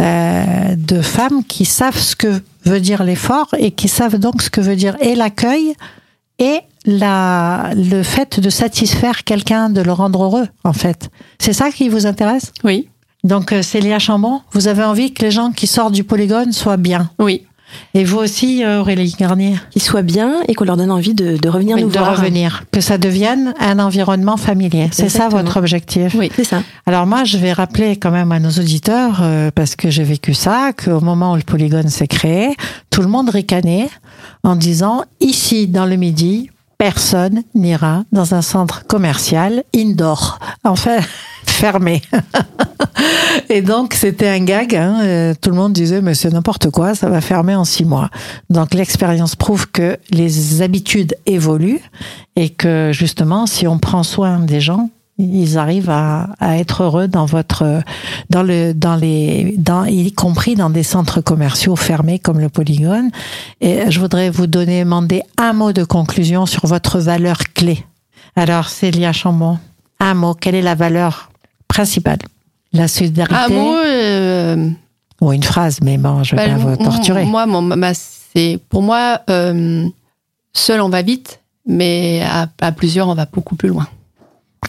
euh, 0.00 0.74
de 0.76 1.00
femmes 1.00 1.44
qui 1.44 1.64
savent 1.64 1.98
ce 1.98 2.16
que 2.16 2.42
veut 2.64 2.80
dire 2.80 3.04
l'effort 3.04 3.48
et 3.58 3.70
qui 3.70 3.88
savent 3.88 4.18
donc 4.18 4.42
ce 4.42 4.50
que 4.50 4.60
veut 4.60 4.76
dire 4.76 4.96
et 5.00 5.14
l'accueil 5.14 5.74
et 6.38 6.60
la, 6.84 7.70
le 7.74 8.02
fait 8.02 8.40
de 8.40 8.50
satisfaire 8.50 9.24
quelqu'un, 9.24 9.70
de 9.70 9.80
le 9.80 9.92
rendre 9.92 10.22
heureux, 10.22 10.46
en 10.64 10.72
fait. 10.72 11.10
C'est 11.38 11.52
ça 11.52 11.70
qui 11.70 11.88
vous 11.88 12.06
intéresse? 12.06 12.52
Oui. 12.64 12.88
Donc, 13.24 13.52
Célia 13.62 13.98
Chambon, 13.98 14.42
vous 14.52 14.68
avez 14.68 14.84
envie 14.84 15.12
que 15.12 15.22
les 15.22 15.32
gens 15.32 15.50
qui 15.50 15.66
sortent 15.66 15.94
du 15.94 16.04
polygone 16.04 16.52
soient 16.52 16.76
bien? 16.76 17.10
Oui. 17.18 17.47
Et 17.94 18.04
vous 18.04 18.18
aussi, 18.18 18.64
Aurélie 18.64 19.14
Garnier 19.18 19.56
Qu'ils 19.70 19.82
soient 19.82 20.02
bien 20.02 20.34
et 20.48 20.54
qu'on 20.54 20.64
leur 20.64 20.76
donne 20.76 20.90
envie 20.90 21.14
de, 21.14 21.36
de 21.36 21.48
revenir 21.48 21.76
oui, 21.76 21.82
nous 21.82 21.90
de 21.90 21.98
voir. 21.98 22.16
revenir. 22.16 22.64
Que 22.72 22.80
ça 22.80 22.98
devienne 22.98 23.54
un 23.58 23.78
environnement 23.78 24.36
familier. 24.36 24.88
C'est 24.92 25.08
ça 25.08 25.28
votre 25.28 25.56
objectif 25.56 26.14
Oui, 26.16 26.30
c'est 26.34 26.44
ça. 26.44 26.62
Alors 26.86 27.06
moi, 27.06 27.24
je 27.24 27.38
vais 27.38 27.52
rappeler 27.52 27.96
quand 27.96 28.10
même 28.10 28.32
à 28.32 28.40
nos 28.40 28.50
auditeurs, 28.50 29.20
euh, 29.22 29.50
parce 29.54 29.76
que 29.76 29.90
j'ai 29.90 30.04
vécu 30.04 30.34
ça, 30.34 30.72
qu'au 30.72 31.00
moment 31.00 31.32
où 31.32 31.36
le 31.36 31.42
polygone 31.42 31.88
s'est 31.88 32.06
créé, 32.08 32.56
tout 32.90 33.02
le 33.02 33.08
monde 33.08 33.30
ricanait 33.30 33.88
en 34.44 34.56
disant, 34.56 35.02
ici, 35.20 35.66
dans 35.66 35.86
le 35.86 35.96
Midi, 35.96 36.50
personne 36.78 37.42
n'ira 37.54 38.04
dans 38.12 38.34
un 38.34 38.42
centre 38.42 38.86
commercial 38.86 39.64
indoor. 39.74 40.38
Enfin, 40.64 40.98
fermé. 41.58 42.02
Et 43.50 43.62
donc, 43.62 43.94
c'était 43.94 44.28
un 44.28 44.40
gag. 44.40 44.74
Hein. 44.76 45.00
Euh, 45.02 45.34
tout 45.40 45.50
le 45.50 45.56
monde 45.56 45.72
disait, 45.72 46.00
mais 46.00 46.14
c'est 46.14 46.30
n'importe 46.30 46.70
quoi, 46.70 46.94
ça 46.94 47.08
va 47.08 47.20
fermer 47.20 47.54
en 47.54 47.64
six 47.64 47.84
mois. 47.84 48.10
Donc, 48.48 48.74
l'expérience 48.74 49.34
prouve 49.34 49.68
que 49.70 49.98
les 50.10 50.62
habitudes 50.62 51.16
évoluent 51.26 51.80
et 52.36 52.50
que, 52.50 52.90
justement, 52.92 53.46
si 53.46 53.66
on 53.66 53.78
prend 53.78 54.04
soin 54.04 54.38
des 54.38 54.60
gens, 54.60 54.88
ils 55.18 55.58
arrivent 55.58 55.90
à, 55.90 56.28
être 56.40 56.84
heureux 56.84 57.08
dans 57.08 57.26
votre, 57.26 57.82
dans 58.30 58.44
le, 58.44 58.72
dans 58.72 58.94
les, 58.94 59.56
dans, 59.58 59.84
y 59.84 60.12
compris 60.12 60.54
dans 60.54 60.70
des 60.70 60.84
centres 60.84 61.20
commerciaux 61.20 61.74
fermés 61.74 62.20
comme 62.20 62.38
le 62.38 62.48
Polygone. 62.48 63.10
Et 63.60 63.90
je 63.90 63.98
voudrais 63.98 64.30
vous 64.30 64.46
donner, 64.46 64.84
demander 64.84 65.22
un 65.36 65.54
mot 65.54 65.72
de 65.72 65.82
conclusion 65.82 66.46
sur 66.46 66.66
votre 66.66 67.00
valeur 67.00 67.38
clé. 67.52 67.84
Alors, 68.36 68.68
Célia 68.68 69.12
Chambon, 69.12 69.58
un 69.98 70.14
mot, 70.14 70.34
quelle 70.34 70.54
est 70.54 70.62
la 70.62 70.76
valeur 70.76 71.30
principale 71.68 72.18
La 72.72 72.88
solidarité 72.88 73.34
Un 73.34 73.48
mot. 73.48 73.74
Euh... 73.76 74.70
Ou 75.20 75.32
une 75.32 75.42
phrase, 75.42 75.80
mais 75.82 75.98
bon, 75.98 76.22
je 76.22 76.36
vais 76.36 76.46
bah, 76.46 76.54
pas 76.54 76.58
vous 76.58 76.76
torturer. 76.76 77.24
Moi, 77.24 77.46
c'est 77.94 78.60
pour 78.68 78.82
moi, 78.82 79.20
euh, 79.30 79.86
seul 80.52 80.80
on 80.80 80.88
va 80.88 81.02
vite, 81.02 81.40
mais 81.66 82.22
à, 82.22 82.48
à, 82.60 82.72
plusieurs 82.72 83.08
on 83.08 83.14
va 83.14 83.26
beaucoup 83.26 83.56
plus 83.56 83.68
loin. 83.68 83.88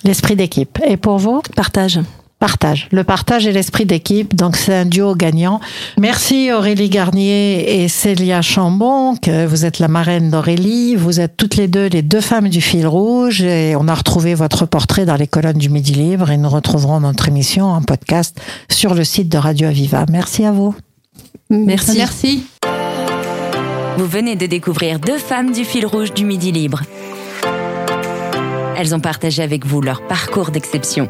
L'esprit 0.03 0.35
d'équipe. 0.35 0.79
Et 0.85 0.97
pour 0.97 1.17
vous 1.17 1.41
Partage. 1.55 1.99
Partage. 2.39 2.87
Le 2.93 3.03
partage 3.03 3.47
et 3.47 3.51
l'esprit 3.51 3.85
d'équipe. 3.85 4.33
Donc, 4.33 4.55
c'est 4.55 4.73
un 4.73 4.85
duo 4.85 5.13
gagnant. 5.13 5.59
Merci 5.99 6.53
Aurélie 6.53 6.87
Garnier 6.87 7.83
et 7.83 7.89
Célia 7.89 8.41
Chambon, 8.41 9.17
que 9.17 9.45
vous 9.45 9.65
êtes 9.65 9.79
la 9.79 9.89
marraine 9.89 10.29
d'Aurélie. 10.29 10.95
Vous 10.95 11.19
êtes 11.19 11.35
toutes 11.35 11.57
les 11.57 11.67
deux 11.67 11.87
les 11.87 12.01
deux 12.01 12.21
femmes 12.21 12.47
du 12.47 12.61
fil 12.61 12.87
rouge 12.87 13.41
et 13.41 13.75
on 13.75 13.89
a 13.89 13.93
retrouvé 13.93 14.35
votre 14.35 14.65
portrait 14.65 15.05
dans 15.05 15.17
les 15.17 15.27
colonnes 15.27 15.57
du 15.57 15.69
Midi 15.69 15.91
Libre 15.91 16.31
et 16.31 16.37
nous 16.37 16.47
retrouverons 16.47 17.01
notre 17.01 17.27
émission 17.27 17.65
en 17.65 17.81
podcast 17.81 18.39
sur 18.69 18.93
le 18.93 19.03
site 19.03 19.27
de 19.27 19.37
Radio 19.37 19.67
Aviva. 19.67 20.05
Merci 20.09 20.45
à 20.45 20.53
vous. 20.53 20.73
Merci. 21.49 21.97
Merci. 21.97 22.43
Vous 23.97 24.07
venez 24.07 24.37
de 24.37 24.45
découvrir 24.45 25.01
deux 25.01 25.17
femmes 25.17 25.51
du 25.51 25.65
fil 25.65 25.85
rouge 25.85 26.13
du 26.13 26.23
Midi 26.23 26.53
Libre. 26.53 26.83
Elles 28.77 28.95
ont 28.95 29.01
partagé 29.01 29.43
avec 29.43 29.65
vous 29.65 29.81
leur 29.81 30.07
parcours 30.07 30.51
d'exception 30.51 31.09